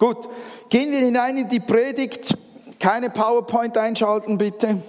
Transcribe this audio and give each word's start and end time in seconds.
Gut, 0.00 0.28
gehen 0.70 0.90
wir 0.92 0.98
hinein 0.98 1.36
in 1.36 1.48
die 1.50 1.60
Predigt. 1.60 2.34
Keine 2.78 3.10
PowerPoint 3.10 3.76
einschalten, 3.76 4.38
bitte. 4.38 4.80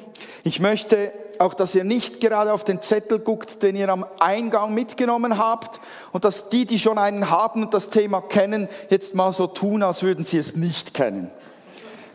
Ich 0.45 0.61
möchte 0.61 1.11
auch, 1.37 1.53
dass 1.53 1.75
ihr 1.75 1.83
nicht 1.83 2.21
gerade 2.21 2.53
auf 2.53 2.63
den 2.63 2.81
Zettel 2.81 3.19
guckt, 3.19 3.61
den 3.61 3.75
ihr 3.75 3.89
am 3.89 4.05
Eingang 4.19 4.73
mitgenommen 4.73 5.37
habt 5.37 5.81
und 6.13 6.23
dass 6.23 6.47
die, 6.47 6.65
die 6.65 6.79
schon 6.79 6.97
einen 6.97 7.29
haben 7.29 7.63
und 7.63 7.73
das 7.73 7.89
Thema 7.89 8.21
kennen, 8.21 8.69
jetzt 8.89 9.13
mal 9.13 9.33
so 9.33 9.47
tun, 9.47 9.83
als 9.83 10.01
würden 10.01 10.23
sie 10.23 10.37
es 10.37 10.55
nicht 10.55 10.93
kennen. 10.93 11.29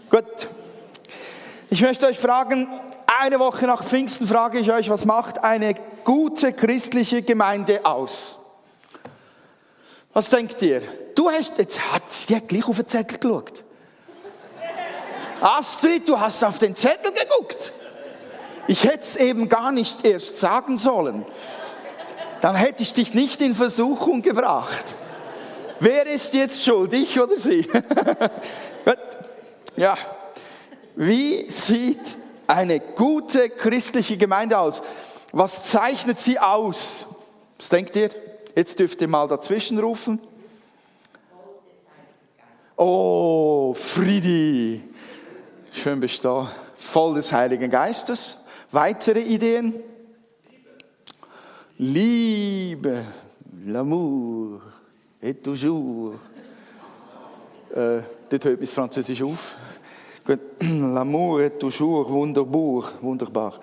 Gut. 0.09 0.49
Ich 1.69 1.83
möchte 1.83 2.07
euch 2.07 2.19
fragen, 2.19 2.67
eine 3.21 3.39
Woche 3.41 3.67
nach 3.67 3.85
Pfingsten 3.85 4.27
frage 4.27 4.59
ich 4.59 4.73
euch, 4.73 4.89
was 4.89 5.05
macht 5.05 5.45
eine 5.45 5.75
gute 6.05 6.55
christliche 6.55 7.21
Gemeinde 7.21 7.85
aus? 7.85 8.39
Was 10.15 10.31
denkt 10.31 10.63
ihr? 10.63 10.81
Du 11.17 11.31
hast, 11.31 11.59
jetzt 11.59 11.81
hat 11.93 12.13
sie 12.13 12.39
gleich 12.41 12.69
auf 12.69 12.77
den 12.77 12.87
Zettel 12.87 13.19
geschaut. 13.19 13.65
Astrid, 15.41 16.09
du 16.09 16.21
hast 16.21 16.45
auf 16.45 16.59
den 16.59 16.75
Zettel 16.75 17.11
geguckt. 17.11 17.73
Ich 18.69 18.85
hätte 18.85 19.01
es 19.01 19.17
eben 19.17 19.49
gar 19.49 19.73
nicht 19.73 20.05
erst 20.05 20.39
sagen 20.39 20.77
sollen. 20.77 21.25
Dann 22.43 22.55
hätte 22.55 22.83
ich 22.83 22.93
dich 22.93 23.15
nicht 23.15 23.41
in 23.41 23.55
Versuchung 23.55 24.21
gebracht. 24.23 24.85
Wer 25.81 26.07
ist 26.07 26.35
jetzt 26.35 26.63
schuld, 26.63 26.93
ich 26.93 27.19
oder 27.19 27.39
sie? 27.39 27.67
ja. 29.77 29.97
Wie 30.97 31.51
sieht 31.51 32.17
eine 32.47 32.81
gute 32.81 33.49
christliche 33.51 34.19
Gemeinde 34.19 34.59
aus? 34.59 34.83
Was 35.33 35.65
zeichnet 35.65 36.21
sie 36.21 36.39
aus? 36.39 37.07
Was 37.59 37.71
denkt 37.71 37.97
ihr? 37.97 38.11
Jetzt 38.55 38.79
dürft 38.79 39.01
ihr 39.01 39.09
mal 39.09 39.29
dazwischen 39.29 39.79
rufen. 39.79 40.21
Oh, 42.79 43.73
Friedi. 43.75 44.83
Schön 45.73 45.99
bist 45.99 46.23
du 46.23 46.29
da. 46.29 46.53
Voll 46.77 47.15
des 47.15 47.33
Heiligen 47.33 47.71
Geistes. 47.71 48.45
Weitere 48.71 49.21
Ideen? 49.21 49.73
Liebe, 51.79 53.03
l'amour 53.65 54.61
et 55.23 55.43
toujours. 55.43 56.17
Äh, 57.75 58.03
dort 58.29 58.45
hört 58.45 58.61
mein 58.61 58.67
Französisch 58.67 59.23
auf. 59.23 59.57
L'amour 60.61 61.41
est 61.41 61.59
toujours 61.59 62.11
wunderbar. 62.11 62.93
wunderbar. 63.01 63.59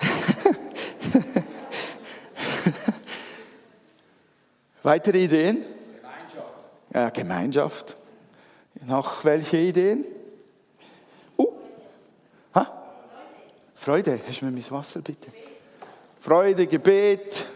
Weitere 4.82 5.24
Ideen? 5.24 5.64
Gemeinschaft. 6.00 6.46
Ja, 6.94 7.10
Gemeinschaft. 7.10 7.97
Noch 8.88 9.22
welche 9.22 9.58
Ideen? 9.58 10.04
Freude, 13.74 14.20
hast 14.26 14.40
du 14.40 14.46
mir 14.46 14.50
mein 14.50 14.70
Wasser 14.70 15.00
bitte? 15.00 15.28
Freude, 16.20 16.66
Gebet, 16.66 17.46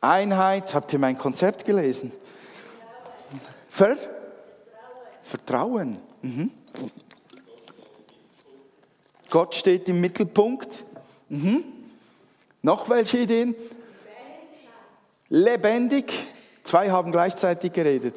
Einheit. 0.00 0.74
Habt 0.74 0.92
ihr 0.92 0.98
mein 0.98 1.16
Konzept 1.16 1.64
gelesen? 1.64 2.12
Ver? 3.68 3.96
Vertrauen. 5.22 5.98
Mhm. 6.22 6.50
Gott 9.30 9.54
steht 9.54 9.88
im 9.88 10.00
Mittelpunkt. 10.00 10.84
Mhm. 11.28 11.64
Noch 12.62 12.88
welche 12.88 13.18
Ideen? 13.18 13.54
Lebendig. 15.28 16.12
Zwei 16.64 16.90
haben 16.90 17.12
gleichzeitig 17.12 17.72
geredet. 17.72 18.16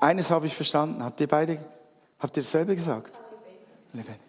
Eines 0.00 0.30
habe 0.30 0.46
ich 0.46 0.54
verstanden. 0.54 1.02
Habt 1.02 1.20
ihr 1.20 1.26
beide, 1.26 1.58
habt 2.18 2.36
ihr 2.36 2.42
dasselbe 2.42 2.74
gesagt? 2.74 3.18
Lebendig. 3.92 4.20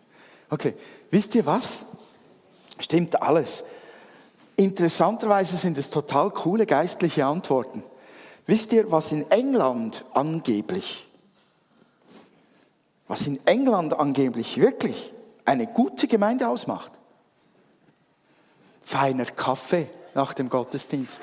Okay, 0.49 0.73
wisst 1.11 1.35
ihr 1.35 1.45
was? 1.45 1.81
Stimmt 2.79 3.21
alles. 3.21 3.65
Interessanterweise 4.55 5.57
sind 5.57 5.77
es 5.77 5.89
total 5.89 6.31
coole 6.31 6.65
geistliche 6.65 7.25
Antworten. 7.25 7.83
Wisst 8.45 8.73
ihr, 8.73 8.91
was 8.91 9.11
in 9.11 9.29
England 9.29 10.03
angeblich, 10.13 11.07
was 13.07 13.27
in 13.27 13.39
England 13.45 13.93
angeblich 13.93 14.57
wirklich 14.57 15.13
eine 15.45 15.67
gute 15.67 16.07
Gemeinde 16.07 16.47
ausmacht? 16.47 16.91
Feiner 18.81 19.25
Kaffee 19.25 19.87
nach 20.15 20.33
dem 20.33 20.49
Gottesdienst. 20.49 21.21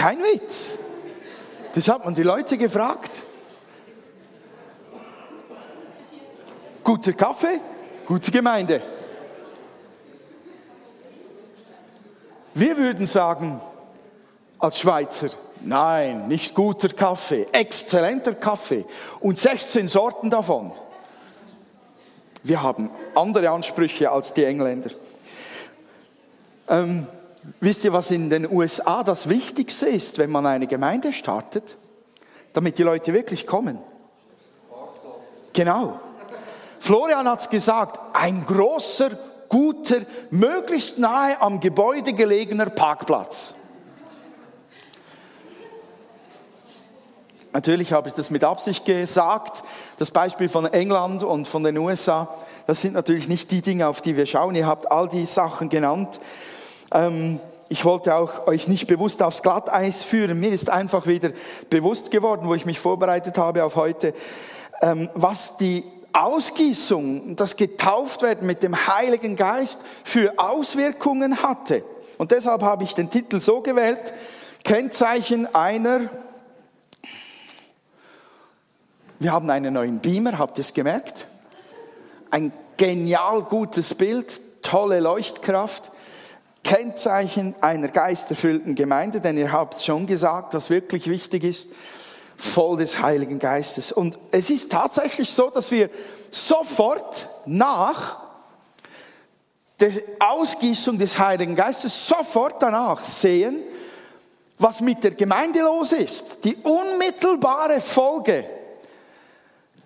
Kein 0.00 0.22
Witz. 0.22 0.78
Das 1.74 1.86
hat 1.88 2.06
man 2.06 2.14
die 2.14 2.22
Leute 2.22 2.56
gefragt. 2.56 3.22
Guter 6.82 7.12
Kaffee, 7.12 7.60
gute 8.06 8.30
Gemeinde. 8.30 8.80
Wir 12.54 12.78
würden 12.78 13.04
sagen, 13.04 13.60
als 14.58 14.78
Schweizer, 14.78 15.28
nein, 15.60 16.28
nicht 16.28 16.54
guter 16.54 16.88
Kaffee, 16.88 17.46
exzellenter 17.52 18.32
Kaffee 18.32 18.86
und 19.20 19.38
16 19.38 19.86
Sorten 19.86 20.30
davon. 20.30 20.72
Wir 22.42 22.62
haben 22.62 22.88
andere 23.14 23.50
Ansprüche 23.50 24.10
als 24.10 24.32
die 24.32 24.44
Engländer. 24.44 24.92
Ähm, 26.70 27.06
wisst 27.60 27.84
ihr, 27.84 27.92
was 27.92 28.10
in 28.10 28.30
den 28.30 28.50
USA 28.50 29.02
das 29.02 29.28
Wichtigste 29.28 29.86
ist, 29.86 30.18
wenn 30.18 30.30
man 30.30 30.46
eine 30.46 30.66
Gemeinde 30.66 31.12
startet, 31.12 31.76
damit 32.52 32.78
die 32.78 32.82
Leute 32.82 33.12
wirklich 33.12 33.46
kommen? 33.46 33.78
Genau. 35.52 35.98
Florian 36.78 37.28
hat 37.28 37.40
es 37.40 37.50
gesagt, 37.50 37.98
ein 38.14 38.44
großer, 38.46 39.10
guter, 39.48 39.98
möglichst 40.30 40.98
nahe 40.98 41.40
am 41.40 41.60
Gebäude 41.60 42.12
gelegener 42.12 42.70
Parkplatz. 42.70 43.54
Natürlich 47.52 47.92
habe 47.92 48.08
ich 48.08 48.14
das 48.14 48.30
mit 48.30 48.44
Absicht 48.44 48.84
gesagt. 48.84 49.64
Das 49.98 50.12
Beispiel 50.12 50.48
von 50.48 50.66
England 50.66 51.24
und 51.24 51.48
von 51.48 51.64
den 51.64 51.76
USA, 51.78 52.28
das 52.68 52.80
sind 52.80 52.94
natürlich 52.94 53.28
nicht 53.28 53.50
die 53.50 53.60
Dinge, 53.60 53.88
auf 53.88 54.00
die 54.00 54.16
wir 54.16 54.26
schauen. 54.26 54.54
Ihr 54.54 54.66
habt 54.66 54.90
all 54.90 55.08
die 55.08 55.26
Sachen 55.26 55.68
genannt. 55.68 56.20
Ähm, 56.92 57.40
ich 57.68 57.84
wollte 57.84 58.14
auch 58.16 58.46
euch 58.48 58.66
nicht 58.66 58.86
bewusst 58.88 59.22
aufs 59.22 59.42
Glatteis 59.42 60.02
führen. 60.02 60.40
Mir 60.40 60.50
ist 60.50 60.70
einfach 60.70 61.06
wieder 61.06 61.30
bewusst 61.70 62.10
geworden, 62.10 62.48
wo 62.48 62.54
ich 62.54 62.66
mich 62.66 62.80
vorbereitet 62.80 63.38
habe 63.38 63.64
auf 63.64 63.76
heute, 63.76 64.12
ähm, 64.82 65.08
was 65.14 65.56
die 65.56 65.84
Ausgießung, 66.12 67.36
das 67.36 67.56
Getauftwerden 67.56 68.46
mit 68.46 68.64
dem 68.64 68.88
Heiligen 68.88 69.36
Geist 69.36 69.80
für 70.02 70.38
Auswirkungen 70.38 71.42
hatte. 71.42 71.84
Und 72.18 72.32
deshalb 72.32 72.62
habe 72.62 72.82
ich 72.82 72.94
den 72.94 73.08
Titel 73.08 73.40
so 73.40 73.60
gewählt, 73.60 74.12
Kennzeichen 74.64 75.54
einer, 75.54 76.10
wir 79.20 79.32
haben 79.32 79.48
einen 79.48 79.74
neuen 79.74 80.00
Beamer, 80.00 80.38
habt 80.38 80.58
ihr 80.58 80.62
es 80.62 80.74
gemerkt? 80.74 81.26
Ein 82.30 82.52
genial 82.76 83.42
gutes 83.42 83.94
Bild, 83.94 84.40
tolle 84.62 85.00
Leuchtkraft. 85.00 85.92
Kennzeichen 86.62 87.54
einer 87.60 87.88
geisterfüllten 87.88 88.74
Gemeinde, 88.74 89.20
denn 89.20 89.36
ihr 89.38 89.52
habt 89.52 89.80
schon 89.80 90.06
gesagt, 90.06 90.54
was 90.54 90.70
wirklich 90.70 91.08
wichtig 91.08 91.44
ist 91.44 91.70
voll 92.36 92.78
des 92.78 93.00
Heiligen 93.00 93.38
Geistes. 93.38 93.92
Und 93.92 94.18
es 94.30 94.50
ist 94.50 94.72
tatsächlich 94.72 95.30
so, 95.30 95.50
dass 95.50 95.70
wir 95.70 95.90
sofort 96.30 97.28
nach 97.46 98.18
der 99.78 99.92
Ausgießung 100.18 100.98
des 100.98 101.18
Heiligen 101.18 101.54
Geistes 101.54 102.06
sofort 102.06 102.62
danach 102.62 103.04
sehen, 103.04 103.62
was 104.58 104.80
mit 104.80 105.02
der 105.02 105.12
Gemeinde 105.12 105.60
los 105.60 105.92
ist. 105.92 106.44
Die 106.44 106.56
unmittelbare 106.56 107.80
Folge 107.80 108.44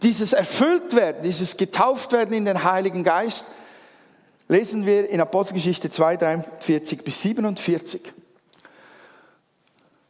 dieses 0.02 0.32
Erfülltwerden, 0.32 1.22
dieses 1.22 1.56
Getauftwerden 1.56 2.34
in 2.34 2.44
den 2.44 2.62
Heiligen 2.64 3.04
Geist, 3.04 3.46
lesen 4.49 4.87
wir 4.87 5.08
in 5.08 5.20
Apostelgeschichte 5.20 5.91
2, 5.91 6.17
43 6.17 7.02
bis 7.02 7.23
47. 7.23 8.12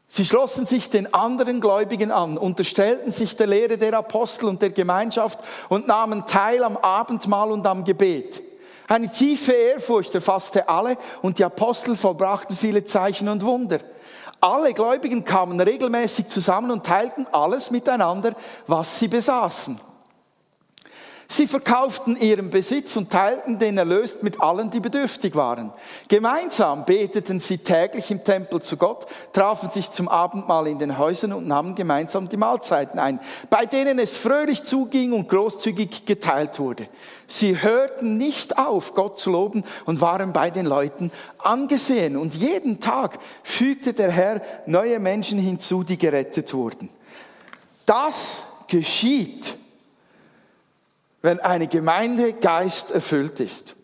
Sie 0.07 0.25
schlossen 0.25 0.65
sich 0.65 0.91
den 0.91 1.13
anderen 1.13 1.61
Gläubigen 1.61 2.13
an, 2.13 2.39
unterstellten 2.39 3.11
sich 3.11 3.35
der 3.35 3.49
Lehre 3.49 3.79
der 3.79 3.95
Apostel 3.95 4.47
und 4.47 4.63
der 4.63 4.71
Gemeinschaft 4.71 5.41
und 5.69 5.89
nahmen 5.89 6.27
teil 6.27 6.63
am 6.63 6.77
Abendmahl 6.77 7.51
und 7.51 7.67
am 7.67 7.85
Gebet. 7.85 8.41
Eine 8.87 9.11
tiefe 9.11 9.53
Ehrfurcht 9.53 10.15
erfasste 10.15 10.69
alle 10.69 10.99
und 11.23 11.39
die 11.39 11.45
Apostel 11.45 11.97
vollbrachten 11.97 12.55
viele 12.55 12.85
Zeichen 12.85 13.29
und 13.29 13.45
Wunder. 13.45 13.79
Alle 14.41 14.75
Gläubigen 14.75 15.25
kamen 15.25 15.59
regelmäßig 15.59 16.29
zusammen 16.29 16.71
und 16.71 16.85
teilten 16.85 17.27
alles 17.33 17.71
miteinander, 17.71 18.35
was 18.67 18.99
sie 18.99 19.09
besaßen. 19.09 19.81
Sie 21.27 21.47
verkauften 21.47 22.17
ihren 22.21 22.51
Besitz 22.51 22.97
und 22.97 23.11
teilten 23.11 23.59
den 23.59 23.79
Erlös 23.79 24.23
mit 24.23 24.41
allen, 24.41 24.71
die 24.71 24.81
bedürftig 24.81 25.35
waren. 25.35 25.73
Gemeinsam 26.09 26.85
beteten 26.85 27.41
sie 27.41 27.59
täglich 27.59 28.11
im 28.11 28.23
Tempel 28.23 28.61
zu 28.61 28.77
Gott, 28.77 29.07
trafen 29.33 29.71
sich 29.71 29.91
zum 29.91 30.09
Abendmahl 30.09 30.67
in 30.67 30.79
den 30.79 30.99
Häusern 30.99 31.33
und 31.33 31.47
nahmen 31.47 31.75
gemeinsam 31.75 32.29
die 32.29 32.37
Mahlzeiten 32.37 33.01
ein, 33.01 33.21
bei 33.49 33.65
denen 33.65 33.99
es 33.99 34.17
fröhlich 34.19 34.65
zuging 34.65 35.13
und 35.13 35.29
großzügig 35.29 36.05
geteilt 36.05 36.59
wurde. 36.59 36.89
Sie 37.27 37.61
hörten 37.61 38.19
nicht 38.19 38.59
auf, 38.59 38.95
Gott 38.95 39.19
zu 39.19 39.31
loben 39.31 39.65
und 39.87 40.03
waren 40.03 40.33
bei 40.33 40.51
den 40.51 40.67
Leuten 40.67 41.11
angesehen. 41.39 42.19
Und 42.19 42.35
jeden 42.35 42.81
Tag 42.81 43.19
fügte 43.43 43.95
der 43.95 44.11
Herr 44.11 44.43
neue 44.67 44.99
Menschen 44.99 45.39
hinzu, 45.39 45.83
die 45.85 45.97
gerettet 45.97 46.53
wurden. 46.53 46.91
Das 47.87 48.43
geschieht 48.69 49.55
wenn 51.25 51.41
eine 51.41 51.69
Gemeinde 51.69 52.35
Geist 52.35 52.91
erfüllt 52.91 53.41
ist. 53.41 53.75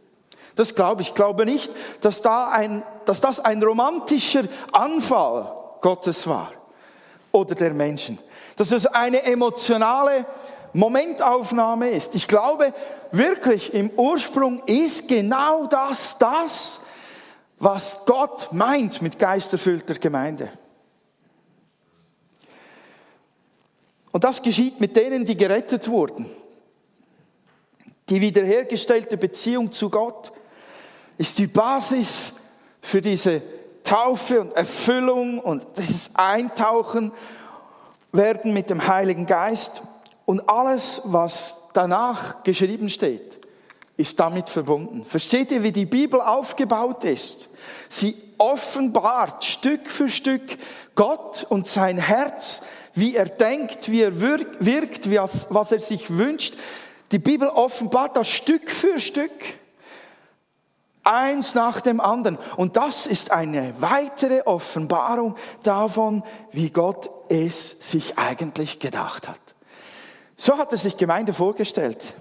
Das 0.56 0.74
glaube 0.74 1.00
ich. 1.00 1.08
Ich 1.08 1.14
glaube 1.14 1.46
nicht, 1.46 1.72
dass, 2.02 2.20
da 2.20 2.50
ein, 2.50 2.82
dass 3.06 3.22
das 3.22 3.40
ein 3.40 3.62
romantischer 3.62 4.44
Anfall 4.72 5.50
Gottes 5.80 6.26
war 6.26 6.52
oder 7.32 7.54
der 7.54 7.72
Menschen. 7.72 8.18
Dass 8.56 8.72
es 8.72 8.84
eine 8.84 9.22
emotionale 9.22 10.26
Momentaufnahme 10.74 11.88
ist. 11.88 12.14
Ich 12.14 12.28
glaube 12.28 12.74
wirklich, 13.10 13.72
im 13.72 13.88
Ursprung 13.96 14.62
ist 14.66 15.08
genau 15.08 15.64
das 15.64 16.18
das, 16.18 16.80
was 17.58 18.04
Gott 18.04 18.52
meint 18.52 19.00
mit 19.00 19.18
geisterfüllter 19.18 19.94
Gemeinde. 19.94 20.50
Und 24.12 24.24
das 24.24 24.42
geschieht 24.42 24.78
mit 24.78 24.94
denen, 24.94 25.24
die 25.24 25.38
gerettet 25.38 25.88
wurden. 25.88 26.26
Die 28.10 28.20
wiederhergestellte 28.20 29.16
Beziehung 29.16 29.70
zu 29.70 29.88
Gott 29.88 30.32
ist 31.16 31.38
die 31.38 31.46
Basis 31.46 32.32
für 32.82 33.00
diese 33.00 33.40
Taufe 33.84 34.40
und 34.40 34.52
Erfüllung 34.52 35.38
und 35.38 35.64
dieses 35.78 36.16
Eintauchen 36.16 37.12
werden 38.12 38.52
mit 38.52 38.68
dem 38.68 38.86
Heiligen 38.86 39.26
Geist 39.26 39.82
und 40.26 40.48
alles, 40.48 41.02
was 41.04 41.58
danach 41.72 42.42
geschrieben 42.42 42.88
steht, 42.88 43.38
ist 43.96 44.18
damit 44.18 44.48
verbunden. 44.48 45.04
Versteht 45.06 45.52
ihr, 45.52 45.62
wie 45.62 45.72
die 45.72 45.86
Bibel 45.86 46.20
aufgebaut 46.20 47.04
ist? 47.04 47.48
Sie 47.88 48.16
offenbart 48.38 49.44
Stück 49.44 49.88
für 49.88 50.08
Stück 50.08 50.58
Gott 50.96 51.46
und 51.48 51.66
sein 51.66 51.98
Herz, 51.98 52.62
wie 52.94 53.14
er 53.14 53.26
denkt, 53.26 53.90
wie 53.90 54.02
er 54.02 54.20
wirkt, 54.20 55.08
was 55.10 55.72
er 55.72 55.80
sich 55.80 56.10
wünscht. 56.10 56.54
Die 57.12 57.18
Bibel 57.18 57.48
offenbart 57.48 58.16
das 58.16 58.28
Stück 58.28 58.70
für 58.70 59.00
Stück, 59.00 59.32
eins 61.02 61.54
nach 61.54 61.80
dem 61.80 62.00
anderen. 62.00 62.38
Und 62.56 62.76
das 62.76 63.06
ist 63.06 63.32
eine 63.32 63.74
weitere 63.80 64.42
Offenbarung 64.42 65.34
davon, 65.62 66.22
wie 66.52 66.70
Gott 66.70 67.10
es 67.28 67.90
sich 67.90 68.18
eigentlich 68.18 68.78
gedacht 68.78 69.28
hat. 69.28 69.40
So 70.36 70.56
hat 70.58 70.72
er 70.72 70.78
sich 70.78 70.96
Gemeinde 70.96 71.32
vorgestellt 71.32 72.14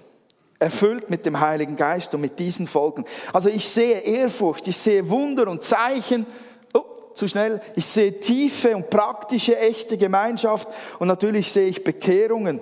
erfüllt 0.60 1.08
mit 1.08 1.24
dem 1.24 1.40
Heiligen 1.40 1.74
Geist 1.74 2.14
und 2.14 2.20
mit 2.20 2.38
diesen 2.38 2.68
Folgen. 2.68 3.06
Also 3.32 3.48
ich 3.48 3.68
sehe 3.68 4.00
Ehrfurcht, 4.00 4.68
ich 4.68 4.76
sehe 4.76 5.08
Wunder 5.08 5.48
und 5.48 5.64
Zeichen, 5.64 6.26
oh, 6.74 6.84
zu 7.14 7.26
schnell, 7.26 7.62
ich 7.76 7.86
sehe 7.86 8.20
tiefe 8.20 8.76
und 8.76 8.90
praktische, 8.90 9.58
echte 9.58 9.96
Gemeinschaft 9.96 10.68
und 10.98 11.08
natürlich 11.08 11.50
sehe 11.50 11.66
ich 11.66 11.82
Bekehrungen. 11.82 12.60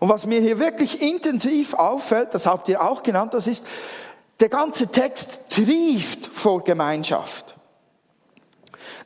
Und 0.00 0.08
was 0.08 0.26
mir 0.26 0.40
hier 0.40 0.58
wirklich 0.58 1.02
intensiv 1.02 1.74
auffällt, 1.74 2.34
das 2.34 2.46
habt 2.46 2.68
ihr 2.68 2.82
auch 2.82 3.02
genannt, 3.02 3.34
das 3.34 3.46
ist, 3.46 3.66
der 4.40 4.48
ganze 4.48 4.88
Text 4.88 5.50
trieft 5.50 6.26
vor 6.26 6.62
Gemeinschaft. 6.62 7.56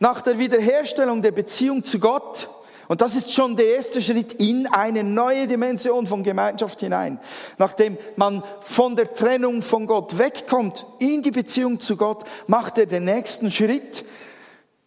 Nach 0.00 0.22
der 0.22 0.38
Wiederherstellung 0.38 1.22
der 1.22 1.32
Beziehung 1.32 1.84
zu 1.84 1.98
Gott, 1.98 2.48
und 2.88 3.00
das 3.00 3.14
ist 3.14 3.32
schon 3.32 3.54
der 3.54 3.76
erste 3.76 4.02
Schritt 4.02 4.32
in 4.32 4.66
eine 4.66 5.04
neue 5.04 5.46
Dimension 5.46 6.08
von 6.08 6.24
Gemeinschaft 6.24 6.80
hinein. 6.80 7.20
Nachdem 7.56 7.96
man 8.16 8.42
von 8.62 8.96
der 8.96 9.14
Trennung 9.14 9.62
von 9.62 9.86
Gott 9.86 10.18
wegkommt 10.18 10.84
in 10.98 11.22
die 11.22 11.30
Beziehung 11.30 11.78
zu 11.78 11.96
Gott, 11.96 12.24
macht 12.48 12.78
er 12.78 12.86
den 12.86 13.04
nächsten 13.04 13.52
Schritt. 13.52 14.04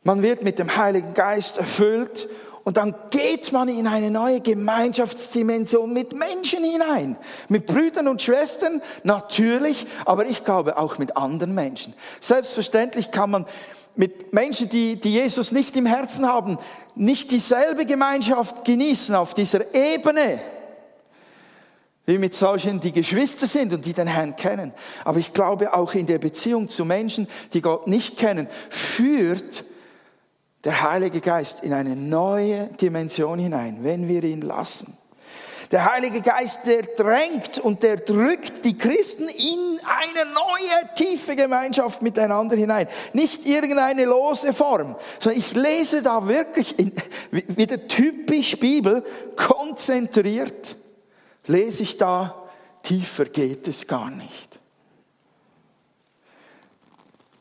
Man 0.03 0.21
wird 0.21 0.43
mit 0.43 0.59
dem 0.59 0.75
Heiligen 0.75 1.13
Geist 1.13 1.59
erfüllt 1.59 2.27
und 2.63 2.77
dann 2.77 2.95
geht 3.09 3.51
man 3.51 3.67
in 3.67 3.87
eine 3.87 4.09
neue 4.09 4.39
Gemeinschaftsdimension 4.39 5.91
mit 5.91 6.15
Menschen 6.15 6.63
hinein. 6.63 7.17
Mit 7.49 7.65
Brüdern 7.65 8.07
und 8.07 8.21
Schwestern, 8.21 8.81
natürlich, 9.03 9.85
aber 10.05 10.25
ich 10.27 10.45
glaube 10.45 10.77
auch 10.77 10.97
mit 10.97 11.17
anderen 11.17 11.53
Menschen. 11.53 11.93
Selbstverständlich 12.21 13.11
kann 13.11 13.31
man 13.31 13.45
mit 13.95 14.33
Menschen, 14.33 14.69
die, 14.69 14.95
die 14.95 15.11
Jesus 15.11 15.51
nicht 15.51 15.75
im 15.75 15.85
Herzen 15.85 16.25
haben, 16.25 16.57
nicht 16.95 17.31
dieselbe 17.31 17.85
Gemeinschaft 17.85 18.63
genießen 18.63 19.13
auf 19.13 19.33
dieser 19.33 19.73
Ebene 19.73 20.39
wie 22.05 22.17
mit 22.17 22.33
solchen, 22.33 22.81
die 22.81 22.91
Geschwister 22.91 23.47
sind 23.47 23.71
und 23.71 23.85
die 23.85 23.93
den 23.93 24.07
Herrn 24.07 24.35
kennen. 24.35 24.73
Aber 25.05 25.19
ich 25.19 25.31
glaube 25.31 25.73
auch 25.73 25.93
in 25.93 26.05
der 26.05 26.19
Beziehung 26.19 26.67
zu 26.67 26.83
Menschen, 26.83 27.27
die 27.53 27.61
Gott 27.61 27.87
nicht 27.87 28.17
kennen, 28.17 28.47
führt 28.69 29.63
der 30.63 30.81
Heilige 30.81 31.19
Geist 31.19 31.63
in 31.63 31.73
eine 31.73 31.95
neue 31.95 32.67
Dimension 32.79 33.39
hinein, 33.39 33.79
wenn 33.81 34.07
wir 34.07 34.23
ihn 34.23 34.41
lassen. 34.41 34.97
Der 35.71 35.91
Heilige 35.91 36.21
Geist, 36.21 36.67
der 36.67 36.83
drängt 36.83 37.57
und 37.57 37.81
der 37.81 37.97
drückt 37.97 38.63
die 38.63 38.77
Christen 38.77 39.27
in 39.27 39.79
eine 39.83 40.29
neue 40.31 40.95
tiefe 40.95 41.35
Gemeinschaft 41.35 42.03
miteinander 42.03 42.55
hinein. 42.55 42.87
Nicht 43.13 43.47
irgendeine 43.47 44.05
lose 44.05 44.53
Form, 44.53 44.95
sondern 45.19 45.39
ich 45.39 45.53
lese 45.55 46.03
da 46.03 46.27
wirklich 46.27 46.77
in, 46.77 46.93
wieder 47.31 47.87
typisch 47.87 48.59
Bibel, 48.59 49.03
konzentriert, 49.35 50.75
lese 51.47 51.83
ich 51.83 51.97
da, 51.97 52.35
tiefer 52.83 53.25
geht 53.25 53.67
es 53.67 53.87
gar 53.87 54.11
nicht. 54.11 54.59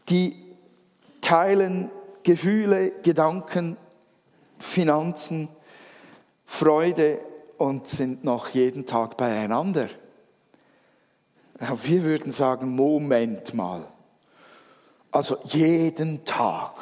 Die 0.08 0.42
teilen 1.20 1.90
Gefühle, 2.22 2.92
Gedanken, 3.02 3.76
Finanzen, 4.58 5.48
Freude 6.44 7.18
und 7.58 7.88
sind 7.88 8.24
noch 8.24 8.48
jeden 8.50 8.86
Tag 8.86 9.16
beieinander. 9.16 9.88
Wir 11.82 12.02
würden 12.02 12.32
sagen, 12.32 12.74
Moment 12.74 13.54
mal. 13.54 13.84
Also 15.10 15.38
jeden 15.44 16.24
Tag. 16.24 16.74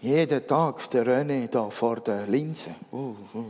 Jeden 0.00 0.46
Tag 0.46 0.88
der 0.90 1.06
René 1.06 1.48
da 1.48 1.68
vor 1.68 1.96
der 1.96 2.26
Linse. 2.26 2.70
Uh, 2.92 3.14
uh. 3.34 3.44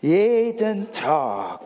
Jeden 0.00 0.90
Tag. 0.92 1.60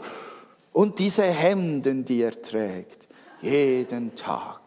Und 0.73 0.99
diese 0.99 1.25
Hemden, 1.25 2.05
die 2.05 2.23
er 2.23 2.41
trägt. 2.41 3.09
Jeden 3.41 4.15
Tag. 4.15 4.61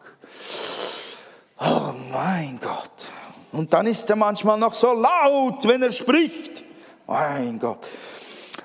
Oh 1.60 1.92
mein 2.12 2.58
Gott. 2.60 3.10
Und 3.52 3.72
dann 3.72 3.86
ist 3.86 4.08
er 4.08 4.16
manchmal 4.16 4.58
noch 4.58 4.74
so 4.74 4.92
laut, 4.92 5.66
wenn 5.66 5.82
er 5.82 5.92
spricht. 5.92 6.62
Mein 7.06 7.58
Gott. 7.58 7.86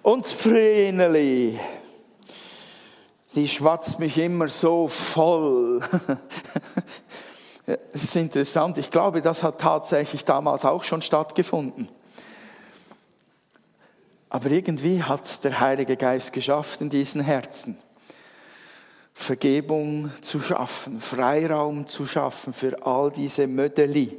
Und 0.02 0.28
Vreneli, 0.28 1.60
die 3.34 3.48
schwatzt 3.48 4.00
mich 4.00 4.18
immer 4.18 4.48
so 4.48 4.88
voll. 4.88 5.82
Es 7.94 8.04
ist 8.04 8.18
interessant, 8.18 8.78
ich 8.78 8.92
glaube, 8.92 9.22
das 9.22 9.42
hat 9.42 9.62
tatsächlich 9.62 10.26
damals 10.26 10.66
auch 10.66 10.84
schon 10.84 11.02
stattgefunden. 11.02 11.88
Aber 14.30 14.52
irgendwie 14.52 15.02
hat 15.02 15.44
der 15.46 15.62
Heilige 15.62 15.96
Geist 15.96 16.34
geschafft 16.34 16.82
in 16.82 16.90
diesen 16.90 17.22
Herzen. 17.22 17.78
Vergebung 19.14 20.12
zu 20.22 20.40
schaffen, 20.40 21.00
Freiraum 21.00 21.88
zu 21.88 22.06
schaffen 22.06 22.54
für 22.54 22.86
all 22.86 23.12
diese 23.12 23.48
Mödeli 23.48 24.18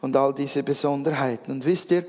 und 0.00 0.16
all 0.16 0.34
diese 0.34 0.62
Besonderheiten. 0.62 1.52
Und 1.52 1.64
wisst 1.64 1.90
ihr, 1.92 2.04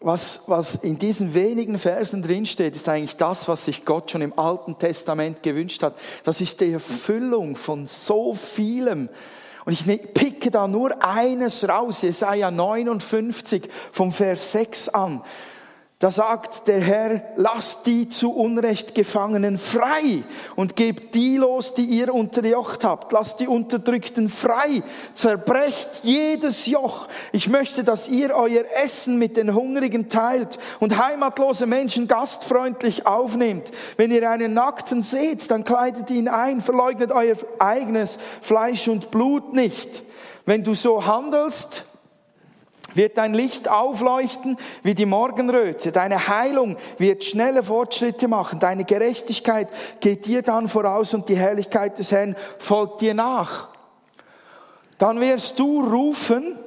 was, 0.00 0.42
was 0.46 0.74
in 0.76 0.98
diesen 0.98 1.32
wenigen 1.32 1.78
Versen 1.78 2.22
drinsteht, 2.22 2.74
ist 2.74 2.88
eigentlich 2.88 3.16
das, 3.16 3.46
was 3.46 3.64
sich 3.66 3.84
Gott 3.84 4.10
schon 4.10 4.22
im 4.22 4.36
Alten 4.36 4.76
Testament 4.78 5.42
gewünscht 5.42 5.82
hat. 5.82 5.94
Das 6.24 6.40
ist 6.40 6.60
die 6.60 6.72
Erfüllung 6.72 7.54
von 7.54 7.86
so 7.86 8.34
vielem. 8.34 9.08
Und 9.64 9.72
ich 9.74 9.86
ne-, 9.86 9.98
picke 9.98 10.50
da 10.50 10.66
nur 10.66 11.04
eines 11.04 11.68
raus, 11.68 12.02
Jesaja 12.02 12.50
59 12.50 13.68
vom 13.92 14.12
Vers 14.12 14.52
6 14.52 14.88
an. 14.88 15.22
Da 16.02 16.10
sagt 16.10 16.66
der 16.66 16.80
Herr, 16.80 17.22
lasst 17.36 17.86
die 17.86 18.08
zu 18.08 18.32
Unrecht 18.32 18.92
Gefangenen 18.92 19.56
frei 19.56 20.24
und 20.56 20.74
gebt 20.74 21.14
die 21.14 21.36
los, 21.36 21.74
die 21.74 21.84
ihr 21.84 22.12
unterjocht 22.12 22.82
habt. 22.82 23.12
Lasst 23.12 23.38
die 23.38 23.46
Unterdrückten 23.46 24.28
frei. 24.28 24.82
Zerbrecht 25.12 26.00
jedes 26.02 26.66
Joch. 26.66 27.06
Ich 27.30 27.48
möchte, 27.48 27.84
dass 27.84 28.08
ihr 28.08 28.34
euer 28.34 28.64
Essen 28.82 29.16
mit 29.16 29.36
den 29.36 29.54
Hungrigen 29.54 30.08
teilt 30.08 30.58
und 30.80 30.98
heimatlose 30.98 31.66
Menschen 31.66 32.08
gastfreundlich 32.08 33.06
aufnehmt. 33.06 33.70
Wenn 33.96 34.10
ihr 34.10 34.28
einen 34.28 34.54
Nackten 34.54 35.04
seht, 35.04 35.52
dann 35.52 35.62
kleidet 35.62 36.10
ihn 36.10 36.26
ein. 36.26 36.62
Verleugnet 36.62 37.12
euer 37.12 37.36
eigenes 37.60 38.18
Fleisch 38.40 38.88
und 38.88 39.12
Blut 39.12 39.52
nicht. 39.52 40.02
Wenn 40.46 40.64
du 40.64 40.74
so 40.74 41.06
handelst, 41.06 41.84
wird 42.94 43.18
dein 43.18 43.34
Licht 43.34 43.68
aufleuchten 43.68 44.56
wie 44.82 44.94
die 44.94 45.06
Morgenröte. 45.06 45.92
Deine 45.92 46.28
Heilung 46.28 46.76
wird 46.98 47.24
schnelle 47.24 47.62
Fortschritte 47.62 48.28
machen. 48.28 48.58
Deine 48.58 48.84
Gerechtigkeit 48.84 49.68
geht 50.00 50.26
dir 50.26 50.42
dann 50.42 50.68
voraus 50.68 51.14
und 51.14 51.28
die 51.28 51.36
Herrlichkeit 51.36 51.98
des 51.98 52.12
Herrn 52.12 52.36
folgt 52.58 53.00
dir 53.00 53.14
nach. 53.14 53.68
Dann 54.98 55.20
wirst 55.20 55.58
du 55.58 55.82
rufen 55.82 56.58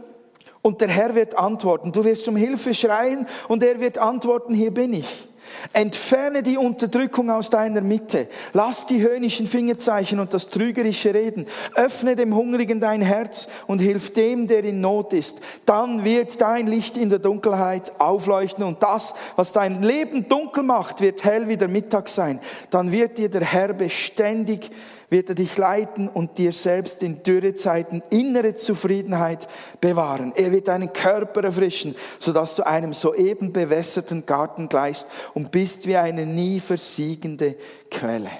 und 0.61 0.81
der 0.81 0.89
Herr 0.89 1.15
wird 1.15 1.37
antworten. 1.37 1.91
Du 1.91 2.03
wirst 2.03 2.27
um 2.27 2.35
Hilfe 2.35 2.73
schreien 2.73 3.27
und 3.47 3.63
er 3.63 3.79
wird 3.79 3.97
antworten, 3.97 4.53
hier 4.53 4.73
bin 4.73 4.93
ich. 4.93 5.27
Entferne 5.73 6.43
die 6.43 6.57
Unterdrückung 6.57 7.29
aus 7.29 7.49
deiner 7.49 7.81
Mitte. 7.81 8.27
Lass 8.53 8.85
die 8.85 9.01
höhnischen 9.01 9.47
Fingerzeichen 9.47 10.19
und 10.19 10.33
das 10.33 10.49
trügerische 10.49 11.13
Reden. 11.13 11.45
Öffne 11.75 12.15
dem 12.15 12.35
Hungrigen 12.35 12.79
dein 12.79 13.01
Herz 13.01 13.47
und 13.67 13.79
hilf 13.79 14.13
dem, 14.13 14.47
der 14.47 14.63
in 14.63 14.81
Not 14.81 15.13
ist. 15.13 15.41
Dann 15.65 16.03
wird 16.03 16.39
dein 16.41 16.67
Licht 16.67 16.97
in 16.97 17.09
der 17.09 17.19
Dunkelheit 17.19 17.99
aufleuchten 17.99 18.63
und 18.63 18.83
das, 18.83 19.13
was 19.35 19.51
dein 19.51 19.81
Leben 19.81 20.27
dunkel 20.27 20.63
macht, 20.63 21.01
wird 21.01 21.23
hell 21.23 21.47
wie 21.47 21.57
der 21.57 21.69
Mittag 21.69 22.09
sein. 22.09 22.39
Dann 22.69 22.91
wird 22.91 23.17
dir 23.17 23.29
der 23.29 23.43
Herr 23.43 23.73
beständig 23.73 24.71
wird 25.09 25.29
er 25.29 25.35
dich 25.35 25.57
leiten 25.57 26.07
und 26.07 26.37
dir 26.37 26.51
selbst 26.51 27.03
in 27.03 27.23
Dürrezeiten 27.23 28.01
innere 28.09 28.55
Zufriedenheit 28.55 29.47
bewahren. 29.79 30.33
Er 30.35 30.51
wird 30.51 30.67
deinen 30.67 30.93
Körper 30.93 31.43
erfrischen, 31.43 31.95
sodass 32.19 32.55
du 32.55 32.65
einem 32.65 32.93
soeben 32.93 33.53
bewässerten 33.53 34.25
Garten 34.25 34.69
gleichst 34.69 35.07
und 35.33 35.51
bist 35.51 35.87
wie 35.87 35.97
eine 35.97 36.25
nie 36.25 36.59
versiegende 36.59 37.55
Quelle. 37.91 38.31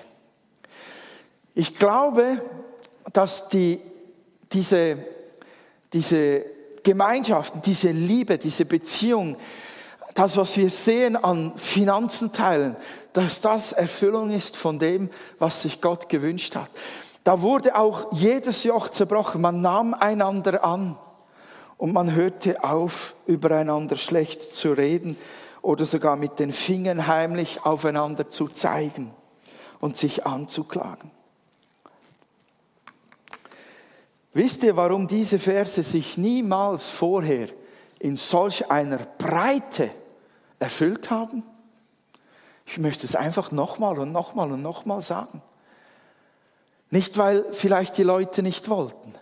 Ich 1.54 1.78
glaube, 1.78 2.42
dass 3.14 3.48
die, 3.50 3.80
diese, 4.52 4.98
diese 5.94 6.46
Gemeinschaften, 6.84 7.62
diese 7.62 7.92
Liebe, 7.92 8.38
diese 8.38 8.66
Beziehung, 8.66 9.38
das, 10.16 10.38
was 10.38 10.56
wir 10.58 10.70
sehen 10.70 11.18
an 11.18 11.56
Finanzen 11.58 12.32
teilen, 12.32 12.78
dass 13.14 13.42
das 13.42 13.74
Erfüllung 13.74 14.32
ist 14.32 14.56
von 14.56 14.80
dem, 14.80 15.10
was 15.40 15.62
sich 15.62 15.82
Gott 15.82 16.10
gewünscht 16.10 16.56
hat. 16.56 16.72
Da 17.26 17.42
wurde 17.42 17.76
auch 17.76 18.14
jedes 18.14 18.64
Joch 18.64 18.90
zerbrochen. 18.90 19.42
Man 19.42 19.60
nahm 19.62 19.94
einander 19.94 20.64
an 20.64 20.98
und 21.78 21.92
man 21.92 22.16
hörte 22.16 22.64
auf, 22.64 23.14
übereinander 23.26 23.98
schlecht 23.98 24.42
zu 24.42 24.72
reden 24.72 25.18
oder 25.62 25.86
sogar 25.86 26.16
mit 26.16 26.40
den 26.40 26.54
Fingern 26.54 27.08
heimlich 27.08 27.66
aufeinander 27.66 28.30
zu 28.30 28.48
zeigen 28.48 29.14
und 29.82 29.98
sich 29.98 30.26
anzuklagen. 30.26 31.12
Wisst 34.32 34.64
ihr, 34.64 34.78
warum 34.78 35.08
diese 35.08 35.40
Verse 35.40 35.84
sich 35.84 36.18
niemals 36.18 36.90
vorher 36.90 37.50
in 38.00 38.16
solch 38.16 38.72
einer 38.72 39.00
Breite 39.18 39.90
erfüllt 40.66 41.12
haben? 41.12 41.44
Ich 42.66 42.80
möchte 42.80 43.06
es 43.06 43.16
einfach 43.16 43.52
nochmal 43.52 44.00
und 44.00 44.12
nochmal 44.12 44.52
und 44.52 44.64
nochmal 44.64 45.02
sagen. 45.02 45.42
Nicht, 46.90 47.18
weil 47.18 47.46
vielleicht 47.52 47.98
die 47.98 48.04
Leute 48.04 48.42
nicht 48.42 48.68
wollten, 48.70 49.14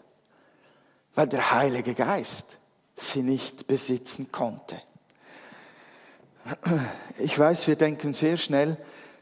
weil 1.16 1.28
der 1.28 1.52
Heilige 1.52 1.94
Geist 1.94 2.58
sie 2.96 3.24
nicht 3.24 3.68
besitzen 3.68 4.32
konnte. 4.32 4.82
Ich 7.20 7.38
weiß, 7.38 7.68
wir 7.68 7.76
denken 7.76 8.14
sehr 8.14 8.38
schnell, 8.38 8.78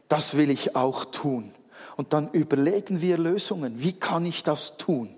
das 0.08 0.36
will 0.36 0.50
ich 0.50 0.76
auch 0.76 1.06
tun. 1.06 1.52
Und 1.98 2.14
dann 2.14 2.30
überlegen 2.32 3.02
wir 3.02 3.18
Lösungen. 3.18 3.82
Wie 3.82 3.94
kann 3.94 4.26
ich 4.26 4.44
das 4.44 4.78
tun? 4.78 5.16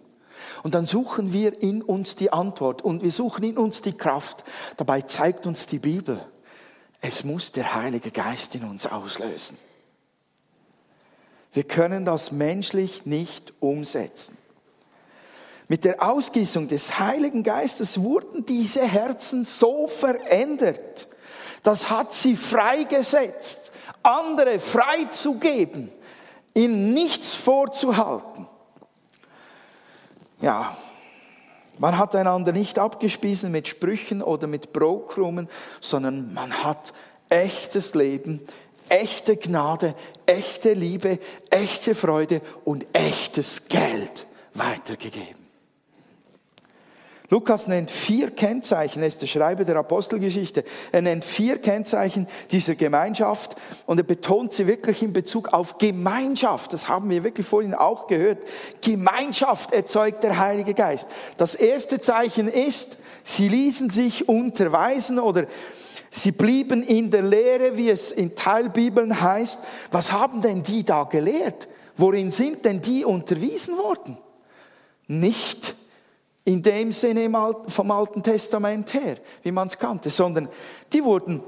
Und 0.64 0.76
dann 0.76 0.86
suchen 0.86 1.34
wir 1.34 1.62
in 1.62 1.82
uns 1.82 2.16
die 2.16 2.32
Antwort 2.32 2.82
und 2.82 3.04
wir 3.04 3.12
suchen 3.12 3.44
in 3.44 3.58
uns 3.58 3.82
die 3.82 3.94
Kraft. 3.94 4.44
Dabei 4.78 5.02
zeigt 5.02 5.46
uns 5.46 5.68
die 5.68 5.80
Bibel, 5.80 6.26
es 7.06 7.26
muss 7.26 7.52
der 7.52 7.76
Heilige 7.76 8.12
Geist 8.12 8.56
in 8.56 8.64
uns 8.64 8.88
auslösen. 8.88 9.58
Wir 11.52 11.66
können 11.66 12.06
das 12.06 12.32
menschlich 12.32 13.06
nicht 13.06 13.54
umsetzen. 13.60 14.38
Mit 15.68 15.84
der 15.84 16.02
Ausgießung 16.02 16.70
des 16.70 17.00
Heiligen 17.00 17.44
Geistes 17.44 18.02
wurden 18.02 18.46
diese 18.46 18.88
Herzen 18.88 19.44
so 19.44 19.88
verändert. 19.88 21.10
Das 21.62 21.90
hat 21.90 22.14
sie 22.14 22.38
freigesetzt, 22.38 23.74
andere 24.02 24.62
freizugeben, 24.62 25.92
ihnen 26.54 26.94
nichts 26.94 27.36
vorzuhalten. 27.36 28.48
Ja, 30.40 30.78
man 31.80 31.98
hat 31.98 32.16
einander 32.16 32.52
nicht 32.52 32.80
abgespiesen 32.80 33.52
mit 33.52 33.68
Sprüchen 33.68 34.22
oder 34.22 34.48
mit 34.48 34.74
Brotkrumen, 34.74 35.50
sondern 35.82 36.34
man 36.34 36.64
hat 36.64 36.94
echtes 37.30 37.96
Leben, 37.96 38.42
echte 38.90 39.38
Gnade, 39.38 39.96
echte 40.26 40.74
Liebe, 40.74 41.20
echte 41.50 41.96
Freude 41.96 42.42
und 42.64 42.86
echtes 42.94 43.68
Geld 43.68 44.28
weitergegeben. 44.54 45.43
Lukas 47.34 47.66
nennt 47.66 47.90
vier 47.90 48.30
Kennzeichen, 48.30 49.02
er 49.02 49.08
ist 49.08 49.24
der 49.24 49.26
Schreiber 49.26 49.66
der 49.66 49.78
Apostelgeschichte. 49.78 50.64
Er 50.92 51.02
nennt 51.02 51.26
vier 51.26 51.58
Kennzeichen 51.58 52.28
dieser 52.52 52.76
Gemeinschaft 52.76 53.56
und 53.88 53.98
er 53.98 54.04
betont 54.04 54.54
sie 54.54 54.68
wirklich 54.68 55.02
in 55.02 55.14
Bezug 55.14 55.52
auf 55.52 55.80
Gemeinschaft. 55.80 56.74
Das 56.74 56.90
haben 56.90 57.10
wir 57.10 57.24
wirklich 57.24 57.48
vorhin 57.48 57.74
auch 57.74 58.06
gehört. 58.06 58.38
Gemeinschaft 58.82 59.74
erzeugt 59.74 60.24
der 60.24 60.38
Heilige 60.38 60.76
Geist. 60.76 61.08
Das 61.38 61.56
erste 61.56 62.00
Zeichen 62.00 62.48
ist, 62.48 62.98
sie 63.24 63.50
ließen 63.50 63.90
sich 63.90 64.30
unterweisen 64.30 65.18
oder 65.18 65.48
Sie 66.12 66.32
blieben 66.32 66.84
in 66.84 67.10
der 67.10 67.24
Lehre, 67.24 67.76
wie 67.76 67.90
es 67.90 68.12
in 68.12 68.36
Teilbibeln 68.36 69.20
heißt. 69.20 69.60
Was 69.92 70.12
haben 70.12 70.44
denn 70.44 70.62
die 70.62 70.84
da 70.84 71.06
gelehrt? 71.06 71.68
Worin 71.98 72.30
sind 72.30 72.64
denn 72.66 72.84
die 72.84 73.04
unterwiesen 73.04 73.80
worden? 73.80 74.20
Nicht 75.08 75.74
in 76.46 76.62
dem 76.62 76.92
Sinne 76.92 77.30
vom 77.68 77.92
Alten 77.92 78.22
Testament 78.22 78.94
her, 78.94 79.18
wie 79.44 79.52
man 79.52 79.68
es 79.68 79.78
kannte, 79.78 80.10
sondern 80.10 80.50
die 80.92 81.04
wurden 81.04 81.42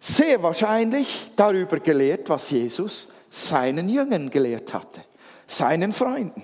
sehr 0.00 0.42
wahrscheinlich 0.42 1.30
darüber 1.36 1.78
gelehrt, 1.78 2.28
was 2.28 2.50
Jesus 2.50 3.08
seinen 3.30 3.88
Jüngern 3.88 4.30
gelehrt 4.30 4.74
hatte, 4.74 5.02
seinen 5.46 5.92
Freunden. 5.92 6.42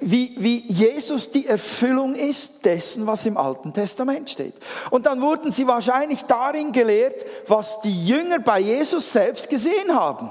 Wie, 0.00 0.36
wie 0.38 0.64
Jesus 0.72 1.32
die 1.32 1.46
Erfüllung 1.46 2.14
ist 2.14 2.64
dessen, 2.64 3.04
was 3.06 3.26
im 3.26 3.36
Alten 3.36 3.72
Testament 3.72 4.30
steht. 4.30 4.54
Und 4.90 5.06
dann 5.06 5.20
wurden 5.20 5.50
sie 5.50 5.66
wahrscheinlich 5.66 6.22
darin 6.22 6.70
gelehrt, 6.70 7.26
was 7.48 7.80
die 7.80 8.06
Jünger 8.06 8.38
bei 8.38 8.60
Jesus 8.60 9.12
selbst 9.12 9.50
gesehen 9.50 9.92
haben 9.92 10.30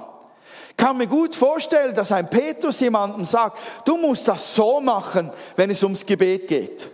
kann 0.78 0.98
mir 0.98 1.08
gut 1.08 1.36
vorstellen, 1.36 1.96
dass 1.96 2.12
ein 2.12 2.30
Petrus 2.30 2.80
jemandem 2.80 3.26
sagt, 3.26 3.58
du 3.84 3.98
musst 3.98 4.28
das 4.28 4.56
so 4.56 4.80
machen, 4.80 5.32
wenn 5.56 5.72
es 5.72 5.84
ums 5.84 6.06
Gebet 6.06 6.48
geht. 6.48 6.90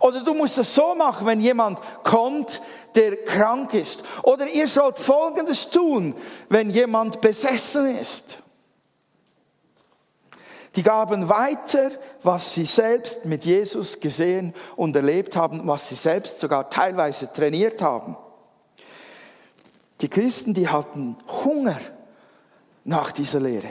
Oder 0.00 0.22
du 0.22 0.34
musst 0.34 0.58
das 0.58 0.74
so 0.74 0.94
machen, 0.96 1.26
wenn 1.26 1.40
jemand 1.40 1.78
kommt, 2.02 2.60
der 2.96 3.24
krank 3.24 3.72
ist. 3.74 4.02
Oder 4.22 4.48
ihr 4.48 4.66
sollt 4.66 4.98
Folgendes 4.98 5.70
tun, 5.70 6.14
wenn 6.48 6.70
jemand 6.70 7.20
besessen 7.20 7.96
ist. 7.98 8.38
Die 10.74 10.82
gaben 10.82 11.28
weiter, 11.28 11.90
was 12.24 12.54
sie 12.54 12.66
selbst 12.66 13.26
mit 13.26 13.44
Jesus 13.44 14.00
gesehen 14.00 14.52
und 14.74 14.96
erlebt 14.96 15.36
haben, 15.36 15.68
was 15.68 15.88
sie 15.88 15.94
selbst 15.94 16.40
sogar 16.40 16.68
teilweise 16.68 17.32
trainiert 17.32 17.80
haben. 17.80 18.16
Die 20.00 20.08
Christen, 20.08 20.52
die 20.52 20.68
hatten 20.68 21.16
Hunger 21.44 21.78
nach 22.84 23.12
dieser 23.12 23.40
Lehre. 23.40 23.68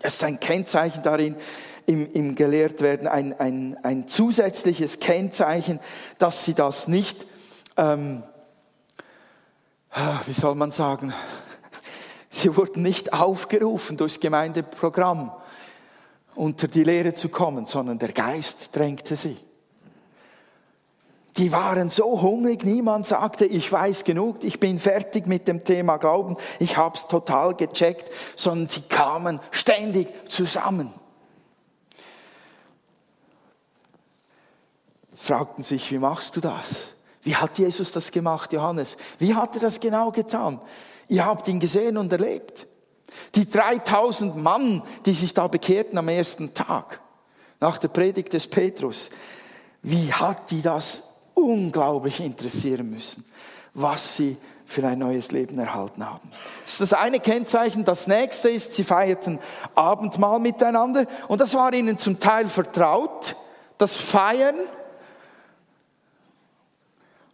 Es 0.00 0.14
ist 0.14 0.24
ein 0.24 0.40
Kennzeichen 0.40 1.02
darin, 1.02 1.36
im, 1.86 2.12
im 2.12 2.34
Gelehrtwerden, 2.34 3.06
ein, 3.06 3.38
ein, 3.38 3.76
ein 3.82 4.08
zusätzliches 4.08 4.98
Kennzeichen, 4.98 5.80
dass 6.18 6.44
sie 6.44 6.54
das 6.54 6.88
nicht, 6.88 7.26
ähm, 7.76 8.22
wie 10.26 10.32
soll 10.32 10.54
man 10.56 10.72
sagen, 10.72 11.14
sie 12.30 12.56
wurden 12.56 12.82
nicht 12.82 13.12
aufgerufen 13.12 13.96
durchs 13.96 14.20
Gemeindeprogramm 14.20 15.32
unter 16.34 16.68
die 16.68 16.84
Lehre 16.84 17.14
zu 17.14 17.28
kommen, 17.28 17.66
sondern 17.66 17.98
der 17.98 18.12
Geist 18.12 18.74
drängte 18.76 19.16
sie. 19.16 19.36
Die 21.36 21.52
waren 21.52 21.90
so 21.90 22.22
hungrig, 22.22 22.64
niemand 22.64 23.06
sagte, 23.06 23.44
ich 23.44 23.70
weiß 23.70 24.04
genug, 24.04 24.42
ich 24.42 24.58
bin 24.58 24.80
fertig 24.80 25.26
mit 25.26 25.46
dem 25.46 25.62
Thema 25.62 25.98
Glauben, 25.98 26.36
ich 26.58 26.78
habe 26.78 26.96
es 26.96 27.08
total 27.08 27.54
gecheckt, 27.54 28.10
sondern 28.36 28.68
sie 28.68 28.80
kamen 28.82 29.40
ständig 29.50 30.08
zusammen. 30.30 30.92
Fragten 35.14 35.62
sich, 35.62 35.90
wie 35.90 35.98
machst 35.98 36.36
du 36.36 36.40
das? 36.40 36.94
Wie 37.22 37.36
hat 37.36 37.58
Jesus 37.58 37.92
das 37.92 38.12
gemacht, 38.12 38.52
Johannes? 38.52 38.96
Wie 39.18 39.34
hat 39.34 39.56
er 39.56 39.60
das 39.60 39.80
genau 39.80 40.12
getan? 40.12 40.60
Ihr 41.08 41.26
habt 41.26 41.48
ihn 41.48 41.60
gesehen 41.60 41.98
und 41.98 42.12
erlebt. 42.12 42.66
Die 43.34 43.48
3000 43.48 44.36
Mann, 44.36 44.82
die 45.04 45.12
sich 45.12 45.34
da 45.34 45.48
bekehrten 45.48 45.98
am 45.98 46.08
ersten 46.08 46.54
Tag, 46.54 47.00
nach 47.60 47.78
der 47.78 47.88
Predigt 47.88 48.32
des 48.32 48.46
Petrus, 48.46 49.10
wie 49.82 50.12
hat 50.12 50.50
die 50.50 50.62
das 50.62 51.02
unglaublich 51.36 52.20
interessieren 52.20 52.90
müssen, 52.90 53.24
was 53.74 54.16
sie 54.16 54.36
für 54.64 54.84
ein 54.86 54.98
neues 54.98 55.30
Leben 55.30 55.58
erhalten 55.58 56.04
haben. 56.04 56.28
Das 56.62 56.72
ist 56.72 56.80
das 56.80 56.92
eine 56.92 57.20
Kennzeichen. 57.20 57.84
Das 57.84 58.08
nächste 58.08 58.50
ist, 58.50 58.74
sie 58.74 58.82
feierten 58.82 59.38
Abendmahl 59.74 60.40
miteinander 60.40 61.06
und 61.28 61.40
das 61.40 61.54
war 61.54 61.72
ihnen 61.72 61.98
zum 61.98 62.18
Teil 62.18 62.48
vertraut. 62.48 63.36
Das 63.78 63.96
Feiern 63.96 64.56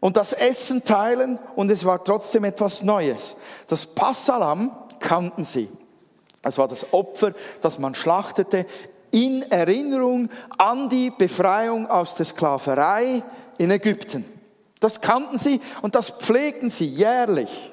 und 0.01 0.17
das 0.17 0.33
Essen 0.33 0.85
teilen 0.85 1.39
und 1.55 1.71
es 1.71 1.85
war 1.85 2.03
trotzdem 2.03 2.45
etwas 2.45 2.83
Neues. 2.83 3.37
Das 3.69 3.87
Passalam 3.87 4.77
kannten 4.99 5.45
sie. 5.45 5.69
Es 6.43 6.59
war 6.59 6.67
das 6.67 6.93
Opfer, 6.93 7.33
das 7.61 7.79
man 7.79 7.95
schlachtete 7.95 8.67
in 9.13 9.43
Erinnerung 9.51 10.29
an 10.59 10.89
die 10.89 11.11
Befreiung 11.11 11.87
aus 11.89 12.17
der 12.17 12.27
Sklaverei 12.27 13.23
in 13.59 13.71
Ägypten. 13.71 14.25
Das 14.81 15.01
kannten 15.01 15.39
sie 15.39 15.61
und 15.81 15.95
das 15.95 16.11
pflegten 16.11 16.71
sie 16.71 16.87
jährlich. 16.87 17.73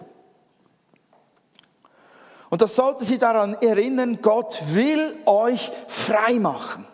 Und 2.49 2.61
das 2.61 2.75
sollte 2.75 3.05
sie 3.05 3.17
daran 3.17 3.55
erinnern, 3.61 4.19
Gott 4.21 4.61
will 4.69 5.17
euch 5.25 5.71
frei 5.87 6.33
machen 6.33 6.85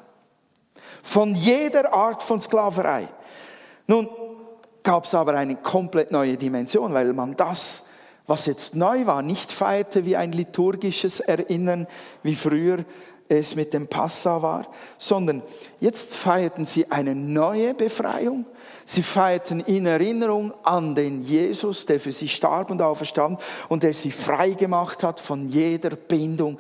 von 1.01 1.35
jeder 1.35 1.93
Art 1.93 2.23
von 2.23 2.41
Sklaverei. 2.41 3.07
Nun 3.87 4.09
gab 4.83 5.05
es 5.05 5.13
aber 5.13 5.35
eine 5.35 5.55
komplett 5.55 6.11
neue 6.11 6.35
Dimension, 6.35 6.93
weil 6.93 7.13
man 7.13 7.35
das, 7.35 7.83
was 8.27 8.45
jetzt 8.45 8.75
neu 8.75 9.05
war, 9.05 9.21
nicht 9.21 9.51
feierte 9.51 10.05
wie 10.05 10.15
ein 10.15 10.31
liturgisches 10.31 11.19
Erinnern, 11.19 11.87
wie 12.23 12.35
früher 12.35 12.85
es 13.27 13.55
mit 13.55 13.73
dem 13.73 13.87
Passa 13.87 14.41
war, 14.41 14.67
sondern 14.97 15.41
jetzt 15.79 16.15
feierten 16.15 16.65
sie 16.65 16.91
eine 16.91 17.15
neue 17.15 17.73
Befreiung. 17.73 18.45
Sie 18.85 19.01
feierten 19.01 19.61
in 19.61 19.87
Erinnerung 19.87 20.53
an 20.63 20.93
den 20.93 21.23
Jesus, 21.23 21.87
der 21.87 21.99
für 21.99 22.11
sie 22.11 22.27
starb 22.27 22.69
und 22.69 22.81
auferstand 22.81 23.41
und 23.67 23.81
der 23.81 23.93
sie 23.93 24.11
frei 24.11 24.51
gemacht 24.51 25.01
hat 25.01 25.19
von 25.19 25.49
jeder 25.49 25.91
Bindung 25.91 26.59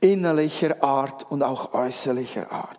innerlicher 0.00 0.82
Art 0.82 1.30
und 1.30 1.42
auch 1.42 1.72
äußerlicher 1.72 2.50
Art. 2.50 2.78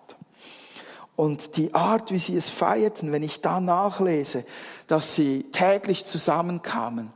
Und 1.16 1.58
die 1.58 1.74
Art, 1.74 2.12
wie 2.12 2.18
sie 2.18 2.36
es 2.36 2.50
feierten, 2.50 3.12
wenn 3.12 3.24
ich 3.24 3.42
da 3.42 3.60
nachlese, 3.60 4.46
dass 4.88 5.16
sie 5.16 5.44
täglich 5.52 6.06
zusammenkamen, 6.06 7.12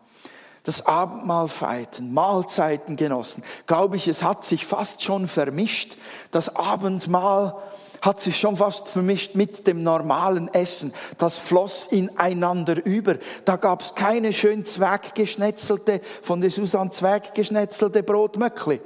das 0.67 0.85
Abendmahl 0.85 1.47
feierten, 1.47 2.13
Mahlzeiten 2.13 2.97
genossen, 2.97 3.41
glaube 3.67 3.95
ich, 3.95 4.09
es 4.09 4.21
hat 4.21 4.43
sich 4.43 4.65
fast 4.65 5.01
schon 5.01 5.29
vermischt. 5.29 5.95
Das 6.31 6.57
Abendmahl 6.57 7.55
hat 8.01 8.19
sich 8.19 8.37
schon 8.37 8.57
fast 8.57 8.89
vermischt 8.89 9.33
mit 9.35 9.65
dem 9.65 9.81
normalen 9.81 10.53
Essen. 10.53 10.93
Das 11.17 11.39
floss 11.39 11.85
ineinander 11.85 12.85
über. 12.85 13.15
Da 13.45 13.55
gab 13.55 13.81
es 13.81 13.95
keine 13.95 14.33
schön 14.33 14.65
zweckgeschnetzelte, 14.65 16.01
von 16.21 16.41
der 16.41 16.51
Susanne 16.51 16.91
zweckgeschnetzelte 16.91 18.03
Brotmöckli. 18.03 18.81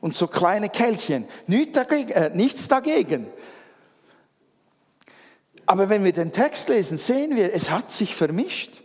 Und 0.00 0.14
so 0.14 0.28
kleine 0.28 0.68
Kelchchen. 0.68 1.26
Nichts 1.48 1.72
dagegen. 1.72 2.12
Äh, 2.12 2.30
nichts 2.32 2.68
dagegen. 2.68 3.26
Aber 5.66 5.88
wenn 5.88 6.04
wir 6.04 6.12
den 6.12 6.32
Text 6.32 6.68
lesen, 6.68 6.98
sehen 6.98 7.34
wir, 7.34 7.52
es 7.52 7.68
hat 7.68 7.90
sich 7.90 8.14
vermischt. 8.14 8.80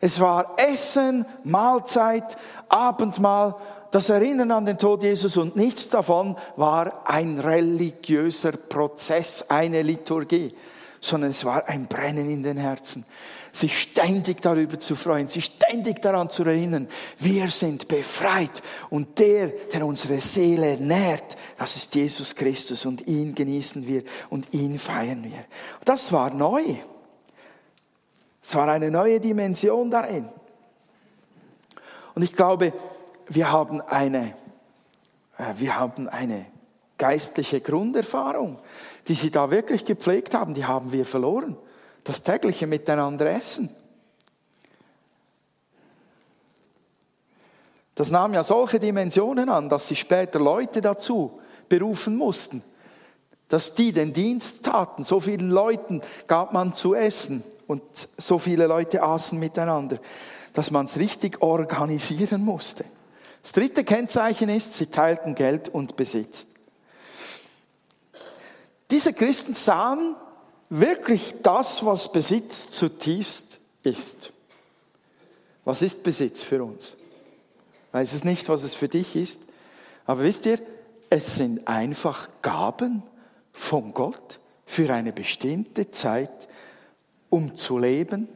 Es 0.00 0.18
war 0.18 0.54
Essen, 0.56 1.26
Mahlzeit, 1.44 2.36
Abendmahl, 2.68 3.54
das 3.90 4.08
Erinnern 4.08 4.50
an 4.50 4.66
den 4.66 4.78
Tod 4.78 5.02
Jesus 5.02 5.36
und 5.36 5.56
nichts 5.56 5.88
davon 5.90 6.36
war 6.56 7.08
ein 7.08 7.38
religiöser 7.38 8.52
Prozess, 8.52 9.44
eine 9.48 9.82
Liturgie, 9.82 10.54
sondern 11.00 11.30
es 11.30 11.44
war 11.44 11.68
ein 11.68 11.86
Brennen 11.86 12.30
in 12.30 12.42
den 12.42 12.56
Herzen. 12.56 13.04
Sich 13.52 13.80
ständig 13.80 14.40
darüber 14.42 14.78
zu 14.78 14.94
freuen, 14.94 15.26
sich 15.26 15.46
ständig 15.46 16.00
daran 16.00 16.30
zu 16.30 16.44
erinnern, 16.44 16.86
wir 17.18 17.48
sind 17.50 17.88
befreit 17.88 18.62
und 18.90 19.18
der, 19.18 19.48
der 19.48 19.84
unsere 19.84 20.20
Seele 20.20 20.76
nährt, 20.76 21.36
das 21.58 21.74
ist 21.74 21.92
Jesus 21.96 22.36
Christus 22.36 22.86
und 22.86 23.08
ihn 23.08 23.34
genießen 23.34 23.84
wir 23.88 24.04
und 24.30 24.54
ihn 24.54 24.78
feiern 24.78 25.24
wir. 25.24 25.44
Das 25.84 26.12
war 26.12 26.32
neu. 26.32 26.76
Es 28.42 28.54
war 28.54 28.68
eine 28.68 28.90
neue 28.90 29.20
Dimension 29.20 29.90
darin. 29.90 30.28
Und 32.14 32.22
ich 32.22 32.34
glaube, 32.34 32.72
wir 33.28 33.52
haben 33.52 33.80
eine, 33.80 34.34
äh, 35.38 35.54
wir 35.56 35.78
haben 35.78 36.08
eine 36.08 36.46
geistliche 36.98 37.60
Grunderfahrung, 37.60 38.58
die 39.08 39.14
sie 39.14 39.30
da 39.30 39.50
wirklich 39.50 39.84
gepflegt 39.84 40.34
haben, 40.34 40.54
die 40.54 40.64
haben 40.64 40.92
wir 40.92 41.04
verloren. 41.04 41.56
Das 42.04 42.22
tägliche 42.22 42.66
Miteinander 42.66 43.30
essen. 43.30 43.74
Das 47.94 48.10
nahm 48.10 48.32
ja 48.32 48.42
solche 48.42 48.80
Dimensionen 48.80 49.50
an, 49.50 49.68
dass 49.68 49.88
sie 49.88 49.96
später 49.96 50.38
Leute 50.38 50.80
dazu 50.80 51.38
berufen 51.68 52.16
mussten, 52.16 52.62
dass 53.48 53.74
die 53.74 53.92
den 53.92 54.14
Dienst 54.14 54.64
taten. 54.64 55.04
So 55.04 55.20
vielen 55.20 55.50
Leuten 55.50 56.00
gab 56.26 56.52
man 56.52 56.72
zu 56.72 56.94
essen 56.94 57.44
und 57.70 58.08
so 58.16 58.40
viele 58.40 58.66
Leute 58.66 59.02
aßen 59.02 59.38
miteinander, 59.38 59.98
dass 60.52 60.72
man 60.72 60.86
es 60.86 60.98
richtig 60.98 61.40
organisieren 61.40 62.44
musste. 62.44 62.84
Das 63.42 63.52
dritte 63.52 63.84
Kennzeichen 63.84 64.48
ist, 64.48 64.74
sie 64.74 64.86
teilten 64.86 65.36
Geld 65.36 65.68
und 65.68 65.94
Besitz. 65.94 66.48
Diese 68.90 69.12
Christen 69.12 69.54
sahen 69.54 70.16
wirklich 70.68 71.36
das, 71.42 71.84
was 71.86 72.10
Besitz 72.10 72.70
zutiefst 72.70 73.60
ist. 73.84 74.32
Was 75.64 75.80
ist 75.80 76.02
Besitz 76.02 76.42
für 76.42 76.64
uns? 76.64 76.96
Ich 77.88 77.94
weiß 77.94 78.12
es 78.14 78.24
nicht, 78.24 78.48
was 78.48 78.64
es 78.64 78.74
für 78.74 78.88
dich 78.88 79.14
ist, 79.14 79.40
aber 80.06 80.22
wisst 80.22 80.44
ihr, 80.46 80.58
es 81.08 81.36
sind 81.36 81.68
einfach 81.68 82.28
Gaben 82.42 83.04
von 83.52 83.94
Gott 83.94 84.40
für 84.66 84.92
eine 84.92 85.12
bestimmte 85.12 85.90
Zeit, 85.92 86.48
um 87.30 87.54
zu 87.54 87.78
leben, 87.78 88.28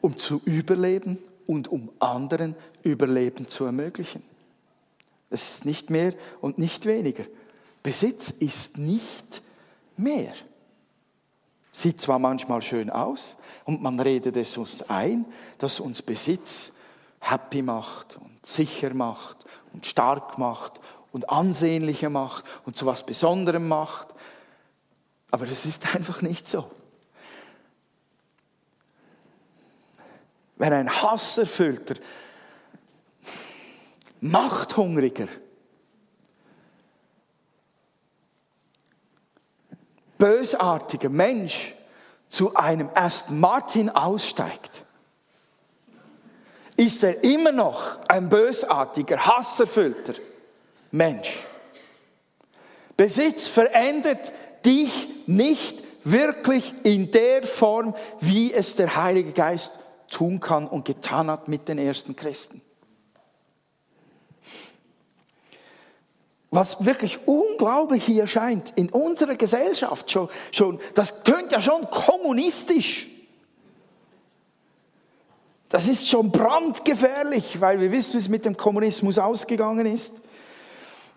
um 0.00 0.16
zu 0.16 0.40
überleben 0.44 1.18
und 1.46 1.68
um 1.68 1.90
anderen 1.98 2.54
Überleben 2.82 3.48
zu 3.48 3.64
ermöglichen. 3.64 4.22
Es 5.28 5.56
ist 5.56 5.64
nicht 5.64 5.90
mehr 5.90 6.14
und 6.40 6.58
nicht 6.58 6.86
weniger. 6.86 7.24
Besitz 7.82 8.30
ist 8.30 8.78
nicht 8.78 9.42
mehr. 9.96 10.32
Sieht 11.72 12.00
zwar 12.00 12.18
manchmal 12.18 12.62
schön 12.62 12.90
aus 12.90 13.36
und 13.64 13.82
man 13.82 13.98
redet 13.98 14.36
es 14.36 14.56
uns 14.56 14.82
ein, 14.90 15.24
dass 15.58 15.80
uns 15.80 16.02
Besitz 16.02 16.72
happy 17.18 17.62
macht 17.62 18.18
und 18.18 18.44
sicher 18.44 18.92
macht 18.94 19.46
und 19.72 19.86
stark 19.86 20.38
macht 20.38 20.80
und 21.12 21.30
ansehnlicher 21.30 22.10
macht 22.10 22.44
und 22.66 22.76
zu 22.76 22.84
was 22.84 23.06
Besonderem 23.06 23.68
macht. 23.68 24.08
Aber 25.30 25.48
es 25.48 25.64
ist 25.64 25.94
einfach 25.94 26.20
nicht 26.20 26.46
so. 26.46 26.70
Wenn 30.62 30.72
ein 30.72 31.02
hasserfüllter, 31.02 31.96
machthungriger, 34.20 35.26
bösartiger 40.18 41.08
Mensch 41.08 41.74
zu 42.28 42.54
einem 42.54 42.88
Aston 42.94 43.40
Martin 43.40 43.90
aussteigt, 43.90 44.84
ist 46.76 47.02
er 47.02 47.24
immer 47.24 47.50
noch 47.50 47.98
ein 48.06 48.28
bösartiger, 48.28 49.18
hasserfüllter 49.26 50.14
Mensch. 50.92 51.38
Besitz 52.96 53.48
verändert 53.48 54.32
dich 54.64 55.08
nicht 55.26 55.82
wirklich 56.04 56.72
in 56.84 57.10
der 57.10 57.42
Form, 57.42 57.96
wie 58.20 58.52
es 58.52 58.76
der 58.76 58.94
Heilige 58.94 59.32
Geist 59.32 59.81
tun 60.12 60.40
kann 60.40 60.68
und 60.68 60.84
getan 60.84 61.28
hat 61.28 61.48
mit 61.48 61.68
den 61.68 61.78
ersten 61.78 62.14
Christen. 62.14 62.60
Was 66.50 66.84
wirklich 66.84 67.26
unglaublich 67.26 68.04
hier 68.04 68.26
scheint, 68.26 68.72
in 68.76 68.90
unserer 68.90 69.36
Gesellschaft 69.36 70.10
schon, 70.10 70.28
schon, 70.52 70.80
das 70.94 71.22
tönt 71.22 71.50
ja 71.50 71.62
schon 71.62 71.88
kommunistisch. 71.90 73.06
Das 75.70 75.88
ist 75.88 76.06
schon 76.06 76.30
brandgefährlich, 76.30 77.62
weil 77.62 77.80
wir 77.80 77.90
wissen, 77.90 78.14
wie 78.14 78.18
es 78.18 78.28
mit 78.28 78.44
dem 78.44 78.58
Kommunismus 78.58 79.18
ausgegangen 79.18 79.86
ist. 79.86 80.20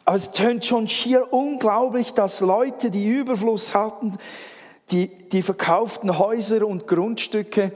Aber 0.05 0.15
es 0.15 0.31
tönt 0.31 0.63
schon 0.63 0.87
schier 0.87 1.33
unglaublich, 1.33 2.13
dass 2.13 2.39
Leute, 2.39 2.89
die 2.89 3.05
Überfluss 3.05 3.73
hatten, 3.73 4.17
die, 4.91 5.07
die 5.07 5.41
verkauften 5.41 6.17
Häuser 6.17 6.65
und 6.65 6.87
Grundstücke, 6.87 7.73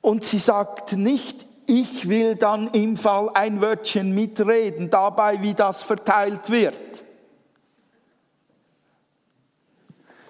und 0.00 0.24
sie 0.24 0.38
sagt 0.38 0.92
nicht, 0.92 1.46
ich 1.66 2.08
will 2.08 2.34
dann 2.34 2.68
im 2.68 2.96
Fall 2.96 3.30
ein 3.34 3.60
Wörtchen 3.60 4.14
mitreden, 4.14 4.88
dabei, 4.88 5.42
wie 5.42 5.52
das 5.52 5.82
verteilt 5.82 6.48
wird. 6.48 7.04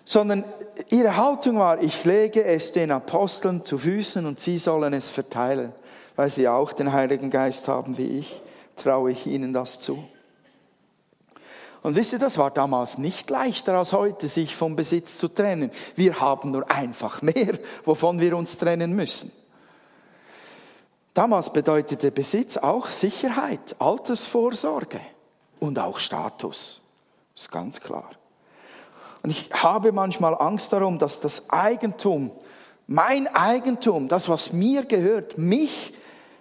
Sondern 0.05 0.43
ihre 0.89 1.17
Haltung 1.17 1.59
war, 1.59 1.81
ich 1.81 2.05
lege 2.05 2.43
es 2.43 2.73
den 2.73 2.91
Aposteln 2.91 3.63
zu 3.63 3.79
Füßen 3.79 4.27
und 4.27 4.41
sie 4.41 4.59
sollen 4.59 4.93
es 4.95 5.11
verteilen. 5.11 5.73
Weil 6.17 6.31
sie 6.31 6.49
auch 6.49 6.73
den 6.73 6.93
Heiligen 6.93 7.31
Geist 7.31 7.69
haben 7.69 7.99
wie 7.99 8.19
ich, 8.19 8.43
traue 8.75 9.13
ich 9.13 9.27
ihnen 9.27 9.53
das 9.53 9.79
zu. 9.79 10.03
Und 11.83 11.95
wisst 11.95 12.13
ihr, 12.13 12.19
das 12.19 12.39
war 12.39 12.51
damals 12.51 12.99
nicht 12.99 13.31
leichter 13.31 13.75
als 13.75 13.93
heute, 13.93 14.29
sich 14.29 14.57
vom 14.57 14.75
Besitz 14.75 15.19
zu 15.19 15.29
trennen. 15.29 15.71
Wir 15.95 16.21
haben 16.21 16.51
nur 16.51 16.69
einfach 16.69 17.23
mehr, 17.23 17.57
wovon 17.85 18.19
wir 18.19 18.37
uns 18.37 18.59
trennen 18.59 18.97
müssen. 18.97 19.31
Damals 21.19 21.53
bedeutete 21.53 22.13
Besitz 22.13 22.57
auch 22.59 22.87
Sicherheit, 22.87 23.75
Altersvorsorge 23.81 25.01
und 25.59 25.77
auch 25.81 25.99
Status. 25.99 26.81
Das 27.35 27.43
ist 27.43 27.51
ganz 27.51 27.81
klar. 27.81 28.09
Und 29.25 29.31
ich 29.31 29.51
habe 29.53 29.91
manchmal 29.91 30.37
Angst 30.41 30.73
darum, 30.73 31.01
dass 31.01 31.19
das 31.19 31.51
Eigentum, 31.51 32.31
mein 32.87 33.27
Eigentum, 33.35 34.07
das, 34.07 34.29
was 34.29 34.53
mir 34.53 34.85
gehört, 34.85 35.39
mich 35.39 35.93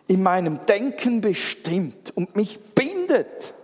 in 0.06 0.22
meinem 0.22 0.64
Denken 0.68 1.22
bestimmt 1.22 2.16
und 2.16 2.36
mich 2.36 2.60
bindet 2.76 3.56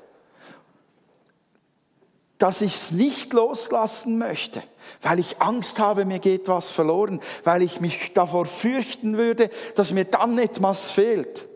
dass 2.38 2.62
ich 2.62 2.76
es 2.76 2.91
nicht 2.91 3.34
loslassen 3.34 4.17
möchte, 4.17 4.63
weil 5.02 5.19
ich 5.19 5.41
Angst 5.41 5.80
habe, 5.80 6.06
mir 6.06 6.19
geht 6.19 6.48
was 6.48 6.72
verloren, 6.72 7.22
weil 7.43 7.62
ich 7.62 7.80
mich 7.80 8.13
davor 8.13 8.46
fürchten 8.46 9.17
würde, 9.17 9.50
dass 9.76 9.93
mir 9.93 10.06
dann 10.06 10.38
etwas 10.38 10.91
fehlt. 10.91 11.48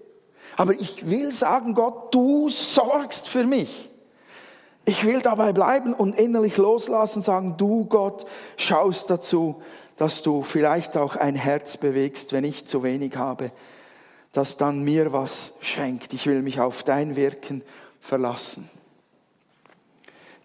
Aber 0.55 0.73
ich 0.73 1.09
will 1.09 1.31
sagen, 1.31 1.73
Gott, 1.73 2.13
du 2.13 2.49
sorgst 2.49 3.27
für 3.27 3.45
mich. 3.45 3.91
Ich 4.85 5.05
will 5.05 5.21
dabei 5.21 5.51
bleiben 5.51 5.93
und 5.93 6.17
innerlich 6.17 6.57
loslassen, 6.57 7.21
sagen, 7.21 7.55
du 7.57 7.85
Gott 7.85 8.25
schaust 8.55 9.09
dazu, 9.09 9.61
dass 9.97 10.21
du 10.21 10.43
vielleicht 10.43 10.95
auch 10.95 11.15
ein 11.15 11.35
Herz 11.35 11.77
bewegst, 11.77 12.31
wenn 12.31 12.43
ich 12.43 12.65
zu 12.65 12.83
wenig 12.83 13.17
habe, 13.17 13.51
das 14.31 14.57
dann 14.57 14.83
mir 14.83 15.11
was 15.11 15.53
schenkt. 15.59 16.13
Ich 16.13 16.25
will 16.25 16.41
mich 16.41 16.61
auf 16.61 16.83
dein 16.83 17.15
Wirken 17.15 17.63
verlassen. 17.99 18.69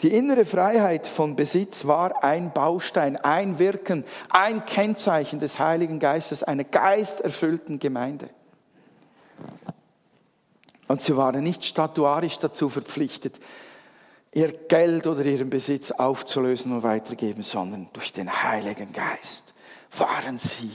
Die 0.03 0.13
innere 0.13 0.45
Freiheit 0.45 1.07
von 1.07 1.37
Besitz 1.37 1.87
war 1.87 2.25
ein 2.25 2.53
Baustein, 2.53 3.17
ein 3.17 3.61
Wirken, 3.61 4.05
ein 4.31 4.67
Kennzeichen 4.67 5.39
des 5.39 5.61
Heiligen 5.61 6.01
Geistes, 6.01 6.43
einer 6.43 6.65
geisterfüllten 6.65 7.79
Gemeinde. 7.79 8.29
Und 10.89 11.01
sie 11.01 11.17
waren 11.17 11.45
nicht 11.45 11.65
statuarisch 11.65 12.39
dazu 12.41 12.69
verpflichtet, 12.69 13.39
ihr 14.33 14.53
Geld 14.53 15.07
oder 15.07 15.25
ihren 15.25 15.51
Besitz 15.51 15.93
aufzulösen 15.93 16.73
und 16.73 16.83
weitergeben, 16.83 17.43
sondern 17.43 17.89
durch 17.93 18.13
den 18.13 18.43
Heiligen 18.43 18.93
Geist 18.93 19.55
waren 19.97 20.39
sie 20.41 20.73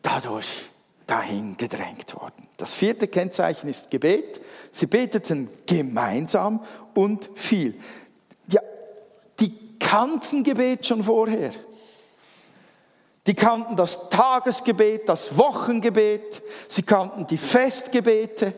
dadurch 0.00 0.70
dahin 1.06 1.56
gedrängt 1.56 2.14
worden. 2.14 2.46
Das 2.56 2.72
vierte 2.72 3.08
Kennzeichen 3.08 3.68
ist 3.68 3.90
Gebet. 3.90 4.40
Sie 4.70 4.86
beteten 4.86 5.50
gemeinsam 5.66 6.64
und 6.94 7.28
viel 7.34 7.74
kannten 9.80 10.44
Gebet 10.44 10.86
schon 10.86 11.02
vorher. 11.02 11.50
Die 13.26 13.34
kannten 13.34 13.76
das 13.76 14.08
Tagesgebet, 14.08 15.08
das 15.08 15.36
Wochengebet, 15.36 16.42
sie 16.68 16.82
kannten 16.82 17.26
die 17.26 17.36
Festgebete. 17.36 18.54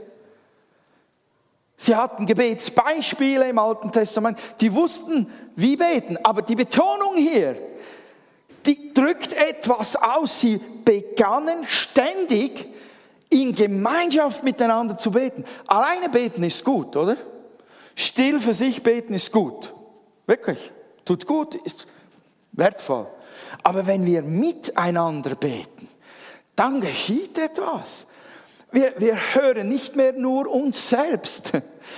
Sie 1.76 1.96
hatten 1.96 2.26
Gebetsbeispiele 2.26 3.48
im 3.48 3.58
Alten 3.58 3.90
Testament, 3.90 4.38
die 4.61 4.72
wussten, 4.72 5.26
wie 5.56 5.76
beten. 5.76 6.16
Aber 6.22 6.42
die 6.42 6.54
Betonung 6.54 7.16
hier, 7.16 7.56
die 8.66 8.94
drückt 8.94 9.32
etwas 9.32 9.96
aus. 9.96 10.40
Sie 10.40 10.61
begannen 10.85 11.64
ständig 11.66 12.68
in 13.30 13.54
Gemeinschaft 13.54 14.44
miteinander 14.44 14.96
zu 14.96 15.11
beten. 15.11 15.44
Alleine 15.66 16.08
beten 16.08 16.44
ist 16.44 16.64
gut, 16.64 16.94
oder? 16.94 17.16
Still 17.96 18.38
für 18.38 18.54
sich 18.54 18.82
beten 18.82 19.14
ist 19.14 19.32
gut. 19.32 19.74
Wirklich 20.26 20.72
tut 21.04 21.26
gut, 21.26 21.54
ist 21.54 21.86
wertvoll. 22.52 23.06
Aber 23.62 23.86
wenn 23.86 24.04
wir 24.04 24.22
miteinander 24.22 25.34
beten, 25.34 25.88
dann 26.56 26.80
geschieht 26.80 27.38
etwas. 27.38 28.06
Wir, 28.70 28.94
wir 28.98 29.16
hören 29.34 29.68
nicht 29.68 29.96
mehr 29.96 30.12
nur 30.12 30.48
uns 30.50 30.88
selbst. 30.88 31.52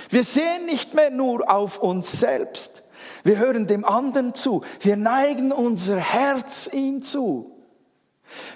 Wir 0.09 0.23
sehen 0.23 0.65
nicht 0.65 0.93
mehr 0.93 1.09
nur 1.09 1.49
auf 1.49 1.77
uns 1.77 2.11
selbst. 2.11 2.83
Wir 3.23 3.37
hören 3.37 3.65
dem 3.65 3.85
anderen 3.85 4.35
zu. 4.35 4.63
Wir 4.81 4.97
neigen 4.97 5.51
unser 5.51 5.97
Herz 5.97 6.69
ihm 6.71 7.01
zu. 7.01 7.51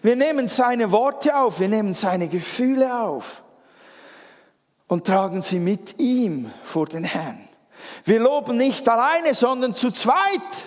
Wir 0.01 0.15
nehmen 0.15 0.47
seine 0.47 0.91
Worte 0.91 1.37
auf, 1.37 1.59
wir 1.59 1.67
nehmen 1.67 1.93
seine 1.93 2.27
Gefühle 2.27 3.01
auf 3.01 3.43
und 4.87 5.05
tragen 5.05 5.41
sie 5.41 5.59
mit 5.59 5.99
ihm 5.99 6.51
vor 6.63 6.87
den 6.87 7.03
Herrn. 7.03 7.48
Wir 8.05 8.19
loben 8.19 8.57
nicht 8.57 8.87
alleine, 8.87 9.33
sondern 9.33 9.73
zu 9.73 9.91
zweit. 9.91 10.65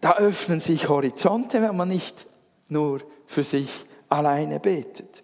Da 0.00 0.16
öffnen 0.16 0.60
sich 0.60 0.88
Horizonte, 0.88 1.62
wenn 1.62 1.76
man 1.76 1.88
nicht 1.88 2.26
nur 2.68 3.00
für 3.26 3.44
sich 3.44 3.68
alleine 4.08 4.60
betet. 4.60 5.22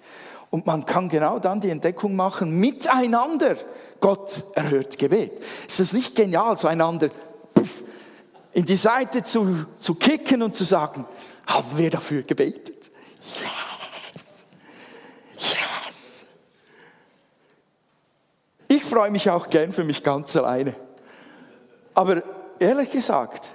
Und 0.50 0.66
man 0.66 0.84
kann 0.84 1.08
genau 1.08 1.38
dann 1.38 1.60
die 1.60 1.70
Entdeckung 1.70 2.14
machen, 2.14 2.58
miteinander. 2.58 3.56
Gott 4.00 4.42
erhört 4.54 4.98
Gebet. 4.98 5.32
Ist 5.66 5.80
es 5.80 5.92
nicht 5.92 6.14
genial, 6.14 6.56
so 6.56 6.68
einander 6.68 7.10
in 8.52 8.66
die 8.66 8.76
Seite 8.76 9.22
zu, 9.22 9.66
zu 9.78 9.94
kicken 9.94 10.42
und 10.42 10.54
zu 10.54 10.64
sagen, 10.64 11.06
haben 11.46 11.78
wir 11.78 11.90
dafür 11.90 12.22
gebetet? 12.22 12.90
Ja. 13.42 13.61
Freue 18.92 19.10
mich 19.10 19.30
auch 19.30 19.48
gern 19.48 19.72
für 19.72 19.84
mich 19.84 20.02
ganz 20.02 20.36
alleine. 20.36 20.76
Aber 21.94 22.22
ehrlich 22.58 22.90
gesagt, 22.90 23.50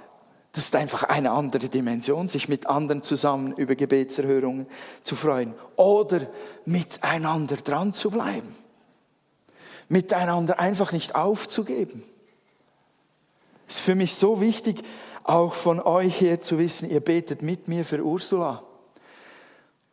das 0.50 0.64
ist 0.64 0.74
einfach 0.74 1.04
eine 1.04 1.30
andere 1.30 1.68
Dimension, 1.68 2.26
sich 2.26 2.48
mit 2.48 2.66
anderen 2.66 3.04
zusammen 3.04 3.52
über 3.52 3.76
Gebetserhörungen 3.76 4.66
zu 5.04 5.14
freuen 5.14 5.54
oder 5.76 6.22
miteinander 6.64 7.54
dran 7.54 7.92
zu 7.92 8.10
bleiben. 8.10 8.52
Miteinander 9.88 10.58
einfach 10.58 10.90
nicht 10.90 11.14
aufzugeben. 11.14 12.02
Es 13.68 13.76
ist 13.76 13.84
für 13.84 13.94
mich 13.94 14.16
so 14.16 14.40
wichtig, 14.40 14.82
auch 15.22 15.54
von 15.54 15.78
euch 15.78 16.16
hier 16.16 16.40
zu 16.40 16.58
wissen, 16.58 16.90
ihr 16.90 17.00
betet 17.00 17.42
mit 17.42 17.68
mir 17.68 17.84
für 17.84 18.02
Ursula. 18.02 18.64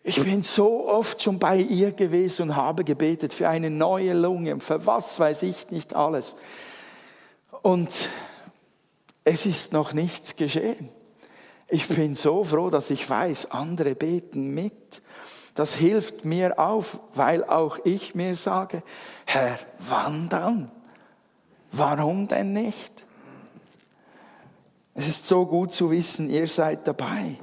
Ich 0.08 0.24
bin 0.24 0.44
so 0.44 0.88
oft 0.88 1.24
schon 1.24 1.40
bei 1.40 1.58
ihr 1.58 1.92
gewesen 1.92 2.44
und 2.44 2.56
habe 2.56 2.84
gebetet 2.84 3.34
für 3.34 3.50
eine 3.50 3.72
neue 3.72 4.14
Lunge 4.14 4.60
für 4.60 4.86
was 4.86 5.20
weiß 5.20 5.42
ich 5.42 5.72
nicht 5.72 5.96
alles. 5.96 6.36
Und 7.64 7.90
es 9.24 9.48
ist 9.48 9.74
noch 9.74 9.94
nichts 9.94 10.36
geschehen. 10.36 10.90
Ich 11.68 11.88
bin 11.88 12.14
so 12.14 12.44
froh, 12.44 12.70
dass 12.70 12.92
ich 12.92 13.10
weiß, 13.10 13.50
andere 13.50 13.96
beten 13.96 14.54
mit. 14.54 15.02
Das 15.56 15.74
hilft 15.74 16.24
mir 16.24 16.60
auf, 16.60 17.00
weil 17.16 17.44
auch 17.44 17.80
ich 17.84 18.14
mir 18.14 18.36
sage, 18.36 18.84
Herr, 19.26 19.58
wann 19.80 20.30
dann? 20.30 20.72
Warum 21.72 22.28
denn 22.28 22.54
nicht? 22.54 23.08
Es 24.94 25.08
ist 25.08 25.26
so 25.26 25.48
gut 25.48 25.72
zu 25.72 25.90
wissen, 25.90 26.30
ihr 26.30 26.46
seid 26.46 26.88
dabei. 26.88 27.40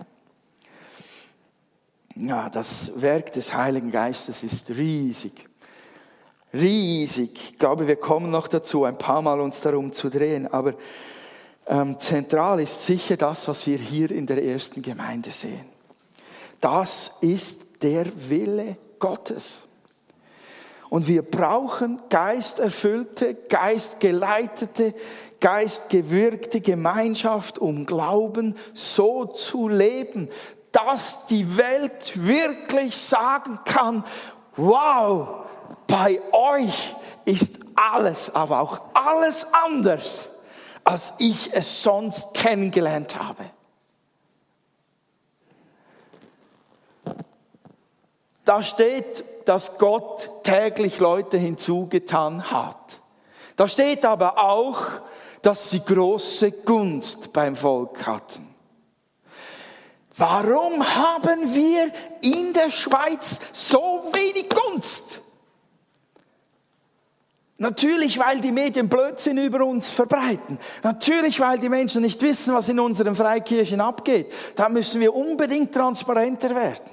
Ja, 2.16 2.50
das 2.50 3.00
Werk 3.00 3.32
des 3.32 3.54
Heiligen 3.54 3.90
Geistes 3.90 4.42
ist 4.42 4.70
riesig. 4.70 5.32
Riesig. 6.52 7.52
Ich 7.52 7.58
glaube, 7.58 7.86
wir 7.86 7.96
kommen 7.96 8.30
noch 8.30 8.48
dazu, 8.48 8.84
ein 8.84 8.98
paar 8.98 9.22
Mal 9.22 9.40
uns 9.40 9.62
darum 9.62 9.92
zu 9.92 10.10
drehen. 10.10 10.46
Aber 10.52 10.74
ähm, 11.66 11.98
zentral 11.98 12.60
ist 12.60 12.84
sicher 12.84 13.16
das, 13.16 13.48
was 13.48 13.66
wir 13.66 13.78
hier 13.78 14.10
in 14.10 14.26
der 14.26 14.44
ersten 14.44 14.82
Gemeinde 14.82 15.30
sehen. 15.30 15.64
Das 16.60 17.12
ist 17.22 17.82
der 17.82 18.06
Wille 18.28 18.76
Gottes. 18.98 19.66
Und 20.90 21.06
wir 21.06 21.22
brauchen 21.22 22.02
geisterfüllte, 22.10 23.34
geistgeleitete, 23.48 24.92
geistgewirkte 25.40 26.60
Gemeinschaft, 26.60 27.58
um 27.58 27.86
Glauben 27.86 28.54
so 28.74 29.24
zu 29.24 29.68
leben, 29.68 30.28
dass 30.72 31.26
die 31.26 31.56
Welt 31.56 32.12
wirklich 32.14 32.96
sagen 32.96 33.60
kann, 33.64 34.04
wow, 34.56 35.44
bei 35.86 36.20
euch 36.32 36.96
ist 37.24 37.60
alles, 37.76 38.34
aber 38.34 38.60
auch 38.60 38.80
alles 38.94 39.46
anders, 39.52 40.30
als 40.82 41.12
ich 41.18 41.50
es 41.52 41.82
sonst 41.82 42.34
kennengelernt 42.34 43.16
habe. 43.18 43.44
Da 48.44 48.62
steht, 48.62 49.24
dass 49.44 49.78
Gott 49.78 50.28
täglich 50.42 50.98
Leute 50.98 51.36
hinzugetan 51.36 52.50
hat. 52.50 52.98
Da 53.56 53.68
steht 53.68 54.04
aber 54.04 54.42
auch, 54.42 54.80
dass 55.42 55.70
sie 55.70 55.80
große 55.80 56.50
Gunst 56.50 57.32
beim 57.32 57.54
Volk 57.54 58.06
hatten. 58.06 58.51
Warum 60.16 60.84
haben 60.94 61.54
wir 61.54 61.90
in 62.20 62.52
der 62.52 62.70
Schweiz 62.70 63.40
so 63.52 64.10
wenig 64.12 64.48
Gunst? 64.48 65.20
Natürlich, 67.62 68.18
weil 68.18 68.40
die 68.40 68.50
Medien 68.50 68.88
Blödsinn 68.88 69.38
über 69.38 69.64
uns 69.64 69.90
verbreiten. 69.90 70.58
Natürlich, 70.82 71.38
weil 71.38 71.58
die 71.60 71.68
Menschen 71.68 72.02
nicht 72.02 72.20
wissen, 72.20 72.54
was 72.54 72.68
in 72.68 72.80
unseren 72.80 73.14
Freikirchen 73.14 73.80
abgeht. 73.80 74.32
Da 74.56 74.68
müssen 74.68 75.00
wir 75.00 75.14
unbedingt 75.14 75.72
transparenter 75.72 76.54
werden. 76.56 76.90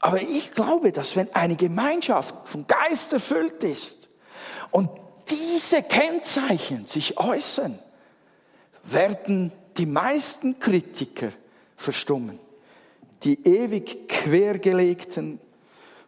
Aber 0.00 0.20
ich 0.20 0.50
glaube, 0.52 0.92
dass 0.92 1.14
wenn 1.16 1.32
eine 1.34 1.56
Gemeinschaft 1.56 2.34
vom 2.44 2.66
Geist 2.66 3.12
erfüllt 3.12 3.62
ist 3.62 4.08
und 4.72 4.90
diese 5.30 5.82
Kennzeichen 5.82 6.86
sich 6.86 7.16
äußern, 7.16 7.78
werden 8.82 9.52
die 9.76 9.86
meisten 9.86 10.58
Kritiker 10.58 11.32
verstummen. 11.76 12.38
Die 13.22 13.46
ewig 13.46 14.08
quergelegten, 14.08 15.40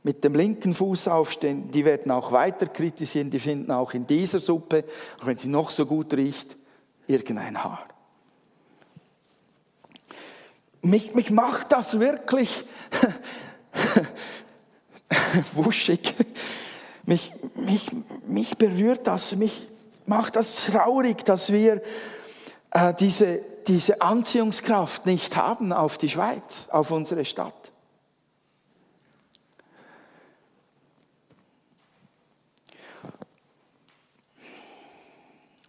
mit 0.03 0.25
dem 0.25 0.35
linken 0.35 0.75
Fuß 0.75 1.09
aufstehen, 1.09 1.71
die 1.71 1.85
werden 1.85 2.11
auch 2.13 2.33
weiter 2.33 2.67
kritisieren, 2.67 3.31
die 3.31 3.41
finden 3.41 3.71
auch 3.73 3.93
in 3.93 4.07
dieser 4.07 4.41
Suppe, 4.41 4.85
auch 5.21 5.27
wenn 5.27 5.39
sie 5.39 5.49
noch 5.49 5.71
so 5.71 5.87
gut 5.87 6.15
riecht, 6.15 6.57
irgendein 7.07 7.63
Haar. 7.63 7.87
Mich, 10.83 11.15
mich 11.15 11.31
macht 11.31 11.73
das 11.73 11.99
wirklich 11.99 12.65
wuschig. 15.53 16.15
Mich, 17.05 17.33
mich, 17.57 17.89
mich 18.27 18.57
berührt 18.57 19.07
das, 19.07 19.35
mich 19.35 19.69
macht 20.07 20.37
das 20.37 20.67
traurig, 20.67 21.25
dass 21.25 21.53
wir 21.53 21.83
äh, 22.71 22.95
diese, 22.95 23.41
diese 23.69 24.01
Anziehungskraft 24.01 25.05
nicht 25.05 25.37
haben 25.37 25.73
auf 25.73 25.99
die 25.99 26.09
Schweiz, 26.09 26.69
auf 26.71 26.91
unsere 26.91 27.25
Stadt. 27.25 27.71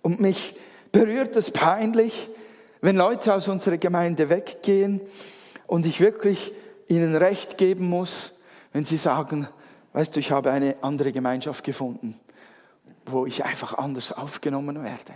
Und 0.02 0.22
mich 0.22 0.56
berührt 0.94 1.36
es 1.36 1.52
peinlich, 1.52 2.30
wenn 2.82 2.96
Leute 2.96 3.34
aus 3.34 3.50
unserer 3.50 3.78
Gemeinde 3.78 4.30
weggehen 4.30 5.02
und 5.68 5.86
ich 5.86 6.00
wirklich 6.00 6.54
ihnen 6.88 7.16
Recht 7.16 7.58
geben 7.58 7.90
muss, 7.90 8.40
wenn 8.72 8.86
sie 8.86 8.98
sagen, 8.98 9.48
weißt 9.92 10.16
du, 10.16 10.22
ich 10.22 10.32
habe 10.32 10.52
eine 10.52 10.78
andere 10.82 11.12
Gemeinschaft 11.12 11.66
gefunden, 11.66 12.18
wo 13.06 13.26
ich 13.26 13.44
einfach 13.44 13.74
anders 13.74 14.14
aufgenommen 14.14 14.84
werde, 14.84 15.14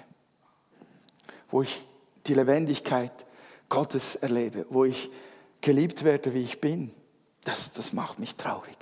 wo 1.49 1.61
ich 1.61 1.85
die 2.27 2.33
Lebendigkeit 2.33 3.25
Gottes 3.69 4.15
erlebe, 4.15 4.65
wo 4.69 4.85
ich 4.85 5.09
geliebt 5.61 6.03
werde, 6.03 6.33
wie 6.33 6.43
ich 6.43 6.61
bin. 6.61 6.91
Das, 7.43 7.71
das 7.71 7.93
macht 7.93 8.19
mich 8.19 8.35
traurig. 8.35 8.77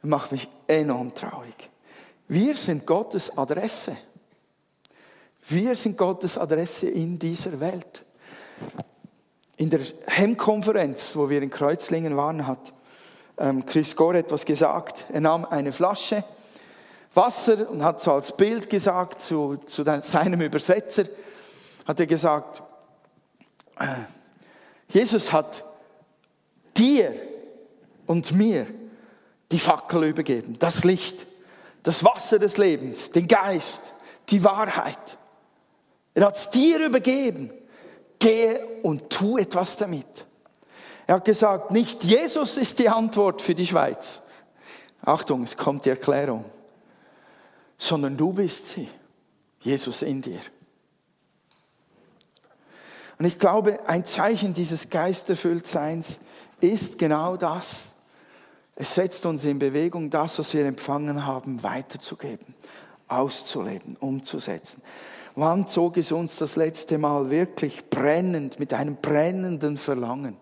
Das 0.00 0.08
macht 0.08 0.32
mich 0.32 0.48
enorm 0.66 1.14
traurig. 1.14 1.70
Wir 2.28 2.56
sind 2.56 2.86
Gottes 2.86 3.36
Adresse. 3.36 3.96
Wir 5.48 5.74
sind 5.74 5.98
Gottes 5.98 6.38
Adresse 6.38 6.88
in 6.88 7.18
dieser 7.18 7.60
Welt. 7.60 8.04
In 9.56 9.70
der 9.70 9.80
Hemmkonferenz, 10.06 11.14
wo 11.16 11.28
wir 11.28 11.42
in 11.42 11.50
Kreuzlingen 11.50 12.16
waren, 12.16 12.46
hat 12.46 12.72
ähm, 13.38 13.64
Chris 13.66 13.94
Gore 13.94 14.18
etwas 14.18 14.44
gesagt. 14.44 15.04
Er 15.12 15.20
nahm 15.20 15.44
eine 15.44 15.72
Flasche 15.72 16.24
Wasser 17.14 17.70
und 17.70 17.84
hat 17.84 18.00
so 18.00 18.12
als 18.12 18.36
Bild 18.36 18.68
gesagt 18.68 19.22
zu, 19.22 19.58
zu 19.66 19.84
seinem 19.84 20.40
Übersetzer, 20.40 21.04
hat 21.86 22.00
er 22.00 22.06
gesagt, 22.06 22.62
Jesus 24.88 25.32
hat 25.32 25.64
dir 26.76 27.14
und 28.06 28.32
mir 28.32 28.66
die 29.50 29.58
Fackel 29.58 30.04
übergeben, 30.04 30.58
das 30.58 30.84
Licht, 30.84 31.26
das 31.82 32.04
Wasser 32.04 32.38
des 32.38 32.56
Lebens, 32.56 33.10
den 33.10 33.28
Geist, 33.28 33.92
die 34.30 34.42
Wahrheit. 34.44 35.18
Er 36.14 36.26
hat 36.26 36.36
es 36.36 36.50
dir 36.50 36.78
übergeben 36.84 37.50
gehe 38.24 38.66
und 38.82 39.10
tu 39.10 39.36
etwas 39.36 39.76
damit. 39.76 40.24
Er 41.06 41.16
hat 41.16 41.24
gesagt, 41.24 41.70
nicht 41.70 42.04
Jesus 42.04 42.56
ist 42.56 42.78
die 42.78 42.88
Antwort 42.88 43.42
für 43.42 43.54
die 43.54 43.66
Schweiz. 43.66 44.22
Achtung, 45.02 45.42
es 45.42 45.56
kommt 45.56 45.84
die 45.84 45.90
Erklärung. 45.90 46.46
Sondern 47.76 48.16
du 48.16 48.32
bist 48.32 48.66
sie. 48.68 48.88
Jesus 49.60 50.02
in 50.02 50.22
dir. 50.22 50.40
Und 53.24 53.28
ich 53.28 53.38
glaube, 53.38 53.78
ein 53.88 54.04
Zeichen 54.04 54.52
dieses 54.52 54.90
Geisterfülltseins 54.90 56.18
ist 56.60 56.98
genau 56.98 57.38
das. 57.38 57.92
Es 58.76 58.94
setzt 58.96 59.24
uns 59.24 59.44
in 59.44 59.58
Bewegung, 59.58 60.10
das, 60.10 60.38
was 60.38 60.52
wir 60.52 60.66
empfangen 60.66 61.24
haben, 61.24 61.62
weiterzugeben, 61.62 62.54
auszuleben, 63.08 63.96
umzusetzen. 63.96 64.82
Wann 65.36 65.66
zog 65.66 65.96
es 65.96 66.12
uns 66.12 66.36
das 66.36 66.56
letzte 66.56 66.98
Mal 66.98 67.30
wirklich 67.30 67.88
brennend, 67.88 68.60
mit 68.60 68.74
einem 68.74 68.96
brennenden 68.96 69.78
Verlangen 69.78 70.36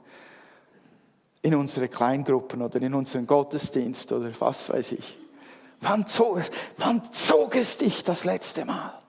in 1.42 1.54
unsere 1.54 1.86
Kleingruppen 1.86 2.62
oder 2.62 2.82
in 2.82 2.94
unseren 2.94 3.28
Gottesdienst 3.28 4.10
oder 4.10 4.28
was 4.40 4.70
weiß 4.70 4.90
ich? 4.90 5.18
Wann 5.82 6.08
zog, 6.08 6.40
wann 6.78 7.00
zog 7.12 7.54
es 7.54 7.78
dich 7.78 8.02
das 8.02 8.24
letzte 8.24 8.64
Mal? 8.64 9.01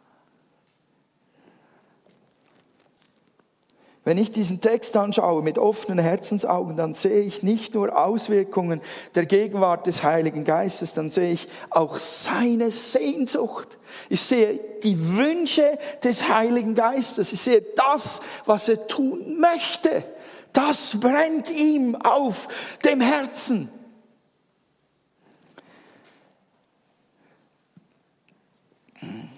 Wenn 4.06 4.18
ich 4.18 4.32
diesen 4.32 4.60
Text 4.60 4.98
anschaue 4.98 5.42
mit 5.44 5.58
offenen 5.58 6.00
Herzensaugen, 6.00 6.76
dann 6.76 6.94
sehe 6.94 7.22
ich 7.22 7.42
nicht 7.42 7.74
nur 7.74 7.98
Auswirkungen 7.98 8.82
der 9.16 9.26
Gegenwart 9.26 9.88
des 9.88 10.04
Heiligen 10.04 10.44
Geistes, 10.44 10.94
dann 10.94 11.10
sehe 11.10 11.32
ich 11.32 11.48
auch 11.70 11.98
seine 11.98 12.70
Sehnsucht. 12.70 13.78
Ich 14.10 14.20
sehe 14.20 14.60
die 14.84 15.16
Wünsche 15.16 15.78
des 16.04 16.28
Heiligen 16.28 16.76
Geistes. 16.76 17.32
Ich 17.32 17.40
sehe 17.40 17.62
das, 17.62 18.20
was 18.46 18.68
er 18.68 18.88
tun 18.88 19.40
möchte. 19.40 20.04
Das 20.52 21.00
brennt 21.00 21.50
ihm 21.50 21.96
auf 21.96 22.50
dem 22.84 23.00
Herzen. 23.00 23.70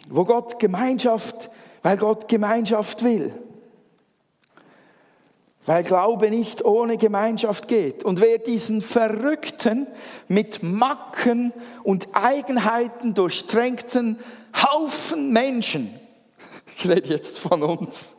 Wo 0.10 0.24
Gott 0.24 0.58
Gemeinschaft, 0.58 1.52
weil 1.84 1.98
Gott 1.98 2.28
Gemeinschaft 2.28 3.04
will 3.04 3.32
weil 5.66 5.84
Glaube 5.84 6.30
nicht 6.30 6.64
ohne 6.64 6.98
Gemeinschaft 6.98 7.68
geht. 7.68 8.04
Und 8.04 8.22
wer 8.22 8.38
diesen 8.38 8.82
verrückten, 8.82 9.88
mit 10.28 10.62
Macken 10.64 11.54
und 11.84 12.08
Eigenheiten 12.14 13.14
durchtränkten 13.14 14.20
Haufen 14.56 15.32
Menschen, 15.32 15.94
ich 16.78 16.88
rede 16.88 17.10
jetzt 17.10 17.40
von 17.40 17.64
uns, 17.64 18.14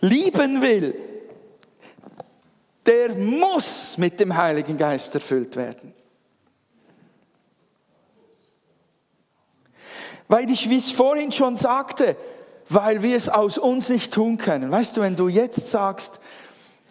lieben 0.00 0.62
will, 0.62 0.94
der 2.84 3.16
muss 3.16 3.98
mit 3.98 4.20
dem 4.20 4.36
Heiligen 4.36 4.78
Geist 4.78 5.14
erfüllt 5.14 5.56
werden. 5.56 5.92
Weil 10.28 10.50
ich, 10.50 10.68
wie 10.68 10.76
es 10.76 10.90
vorhin 10.90 11.32
schon 11.32 11.56
sagte, 11.56 12.16
weil 12.68 13.02
wir 13.02 13.16
es 13.16 13.28
aus 13.28 13.58
uns 13.58 13.88
nicht 13.88 14.12
tun 14.12 14.38
können. 14.38 14.70
Weißt 14.70 14.96
du, 14.96 15.00
wenn 15.00 15.16
du 15.16 15.28
jetzt 15.28 15.68
sagst, 15.68 16.18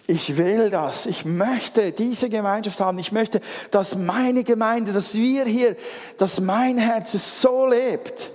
ich 0.08 0.38
will 0.38 0.70
das, 0.70 1.06
ich 1.06 1.26
möchte 1.26 1.92
diese 1.92 2.30
Gemeinschaft 2.30 2.80
haben, 2.80 3.00
ich 3.00 3.12
möchte, 3.12 3.42
dass 3.72 3.96
meine 3.96 4.44
Gemeinde, 4.44 4.94
dass 4.94 5.16
wir 5.16 5.46
hier, 5.46 5.76
dass 6.18 6.40
mein 6.40 6.78
Herz 6.78 7.12
so 7.42 7.66
lebt, 7.66 8.30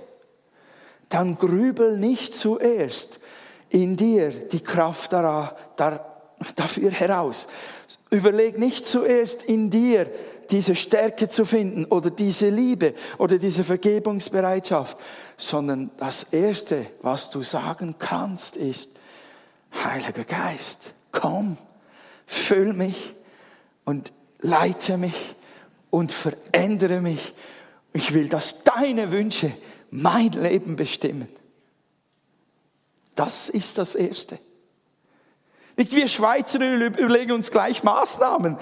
dann 1.09 1.37
grübel 1.37 1.97
nicht 1.97 2.35
zuerst 2.35 3.19
in 3.69 3.95
dir 3.95 4.29
die 4.29 4.59
Kraft 4.61 5.13
dafür 5.13 5.61
heraus. 6.91 7.47
Überleg 8.09 8.57
nicht 8.59 8.85
zuerst 8.85 9.43
in 9.43 9.69
dir 9.69 10.07
diese 10.49 10.75
Stärke 10.75 11.29
zu 11.29 11.45
finden 11.45 11.85
oder 11.85 12.09
diese 12.09 12.49
Liebe 12.49 12.93
oder 13.17 13.37
diese 13.37 13.63
Vergebungsbereitschaft, 13.63 14.97
sondern 15.37 15.91
das 15.97 16.23
Erste, 16.23 16.87
was 17.01 17.29
du 17.29 17.43
sagen 17.43 17.95
kannst, 17.97 18.57
ist, 18.57 18.91
Heiliger 19.73 20.25
Geist, 20.25 20.93
komm, 21.11 21.57
füll 22.25 22.73
mich 22.73 23.15
und 23.85 24.11
leite 24.39 24.97
mich 24.97 25.35
und 25.89 26.11
verändere 26.11 27.01
mich. 27.01 27.33
Ich 27.93 28.13
will, 28.13 28.29
dass 28.29 28.63
deine 28.63 29.11
Wünsche 29.11 29.51
mein 29.89 30.31
Leben 30.31 30.75
bestimmen. 30.75 31.27
Das 33.15 33.49
ist 33.49 33.77
das 33.77 33.95
Erste. 33.95 34.39
Nicht 35.75 35.93
wir 35.93 36.07
Schweizer 36.07 36.59
überlegen 36.61 37.33
uns 37.33 37.51
gleich 37.51 37.83
Maßnahmen. 37.83 38.57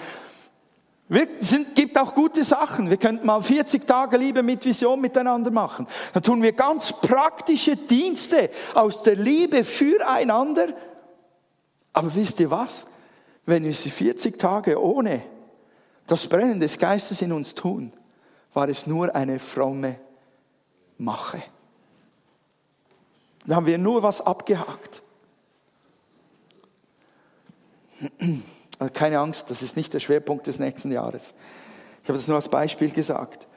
Es 1.10 1.56
gibt 1.74 1.98
auch 1.98 2.14
gute 2.14 2.44
Sachen. 2.44 2.90
Wir 2.90 2.98
könnten 2.98 3.26
mal 3.26 3.42
40 3.42 3.88
Tage 3.88 4.16
Liebe 4.18 4.44
mit 4.44 4.64
Vision 4.64 5.02
miteinander 5.02 5.50
machen. 5.50 5.88
Dann 6.14 6.22
tun 6.22 6.44
wir 6.44 6.52
ganz 6.52 6.94
praktische 6.94 7.76
Dienste 7.76 8.52
aus 8.76 9.02
der 9.02 9.16
Liebe 9.16 9.64
füreinander. 9.64 10.68
Aber 11.94 12.14
wisst 12.16 12.40
ihr 12.40 12.52
was? 12.52 12.86
Wenn 13.46 13.64
wir 13.64 13.74
sie 13.74 13.90
40 13.90 14.38
Tage 14.38 14.82
ohne 14.82 15.24
das 16.08 16.28
Brennen 16.28 16.60
des 16.60 16.78
Geistes 16.78 17.22
in 17.22 17.32
uns 17.32 17.56
tun, 17.56 17.94
war 18.54 18.68
es 18.70 18.88
nur 18.88 19.14
eine 19.16 19.40
fromme 19.40 20.00
Mache. 20.98 21.42
Dann 23.46 23.56
haben 23.56 23.66
wir 23.66 23.78
nur 23.78 24.04
was 24.04 24.22
abgehakt. 24.22 25.02
Keine 28.94 29.20
Angst, 29.20 29.50
das 29.50 29.62
ist 29.62 29.76
nicht 29.76 29.94
der 29.94 30.00
Schwerpunkt 30.00 30.48
des 30.48 30.60
nächsten 30.60 30.92
Jahres. 30.92 31.34
Ich 32.04 32.10
habe 32.10 32.18
das 32.18 32.28
nur 32.28 32.38
als 32.38 32.50
Beispiel 32.50 32.92
gesagt. 32.92 33.48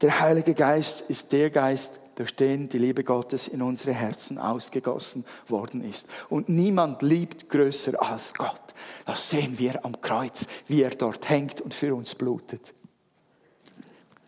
Der 0.00 0.20
Heilige 0.20 0.54
Geist 0.54 1.02
ist 1.02 1.32
der 1.32 1.50
Geist, 1.50 1.98
durch 2.18 2.34
den 2.34 2.68
die 2.68 2.78
Liebe 2.78 3.04
Gottes 3.04 3.48
in 3.48 3.62
unsere 3.62 3.92
Herzen 3.92 4.38
ausgegossen 4.38 5.24
worden 5.46 5.82
ist. 5.88 6.08
Und 6.28 6.48
niemand 6.48 7.02
liebt 7.02 7.48
größer 7.48 8.00
als 8.02 8.34
Gott. 8.34 8.74
Das 9.06 9.30
sehen 9.30 9.58
wir 9.58 9.84
am 9.84 10.00
Kreuz, 10.00 10.46
wie 10.66 10.82
er 10.82 10.90
dort 10.90 11.28
hängt 11.28 11.60
und 11.60 11.74
für 11.74 11.94
uns 11.94 12.14
blutet. 12.14 12.74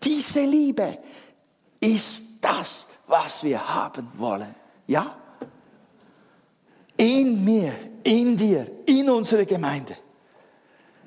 Diese 0.03 0.45
Liebe 0.45 0.99
ist 1.81 2.25
das, 2.41 2.89
was 3.07 3.43
wir 3.43 3.75
haben 3.75 4.09
wollen. 4.17 4.55
Ja? 4.87 5.17
in 7.01 7.43
mir, 7.43 7.73
in 8.03 8.37
dir, 8.37 8.67
in 8.85 9.09
unserer 9.09 9.47
Gemeinde, 9.47 9.97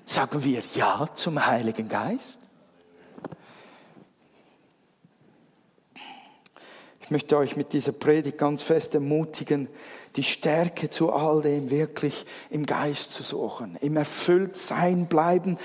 sagen 0.04 0.44
wir 0.44 0.64
Ja 0.74 1.08
zum 1.14 1.46
Heiligen 1.46 1.88
Geist? 1.88 2.40
Ich 7.04 7.12
möchte 7.12 7.38
euch 7.38 7.58
mit 7.58 7.74
dieser 7.74 7.92
Predigt 7.92 8.38
ganz 8.38 8.64
fest 8.64 8.96
ermutigen, 8.96 9.68
die 10.16 10.24
Stärke 10.24 10.90
zu 10.90 11.12
all 11.12 11.42
dem 11.42 11.70
wirklich 11.70 12.26
im 12.50 12.66
Geist 12.66 13.12
zu 13.12 13.24
suchen, 13.24 13.78
im 13.82 13.98
Erfülltsein 13.98 15.08
bleiben 15.08 15.58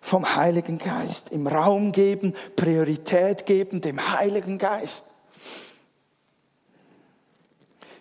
vom 0.00 0.34
Heiligen 0.36 0.78
Geist, 0.78 1.32
im 1.32 1.46
Raum 1.46 1.92
geben, 1.92 2.32
Priorität 2.56 3.44
geben 3.44 3.82
dem 3.82 4.18
Heiligen 4.18 4.56
Geist. 4.56 5.06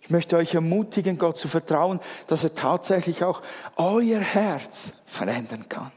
Ich 0.02 0.10
möchte 0.10 0.38
euch 0.38 0.56
ermutigen, 0.56 1.18
Gott 1.18 1.38
zu 1.38 1.50
vertrauen, 1.50 2.00
dass 2.28 2.46
er 2.46 2.56
tatsächlich 2.56 3.24
auch 3.26 3.42
euer 3.76 4.22
Herz 4.22 4.94
verändern 5.06 5.68
kann. 5.68 5.92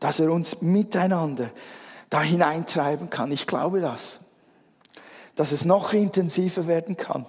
Dass 0.00 0.18
er 0.18 0.32
uns 0.32 0.62
miteinander 0.62 1.50
da 2.08 2.22
hineintreiben 2.22 3.10
kann. 3.10 3.30
Ich 3.30 3.46
glaube 3.46 3.80
das. 3.80 4.19
Dass 5.40 5.52
es 5.52 5.64
noch 5.64 5.94
intensiver 5.94 6.66
werden 6.66 6.98
kann. 6.98 7.24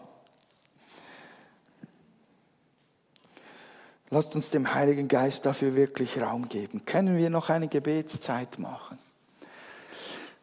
Lasst 4.10 4.36
uns 4.36 4.50
dem 4.50 4.74
Heiligen 4.74 5.08
Geist 5.08 5.46
dafür 5.46 5.76
wirklich 5.76 6.22
Raum 6.22 6.50
geben. 6.50 6.84
Können 6.86 7.18
wir 7.18 7.30
noch 7.30 7.50
eine 7.50 7.70
Gebetszeit 7.70 8.60
machen? 8.60 9.00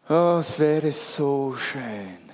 Oh, 0.09 0.39
es 0.41 0.59
wäre 0.59 0.93
so 0.93 1.57
schön 1.57 2.29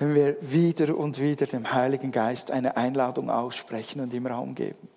wenn 0.00 0.14
wir 0.14 0.36
wieder 0.40 0.96
und 0.96 1.20
wieder 1.20 1.46
dem 1.46 1.74
Heiligen 1.74 2.10
Geist 2.10 2.50
eine 2.50 2.78
Einladung 2.78 3.28
aussprechen 3.28 4.00
und 4.00 4.14
ihm 4.14 4.26
Raum 4.26 4.54
geben. 4.54 4.88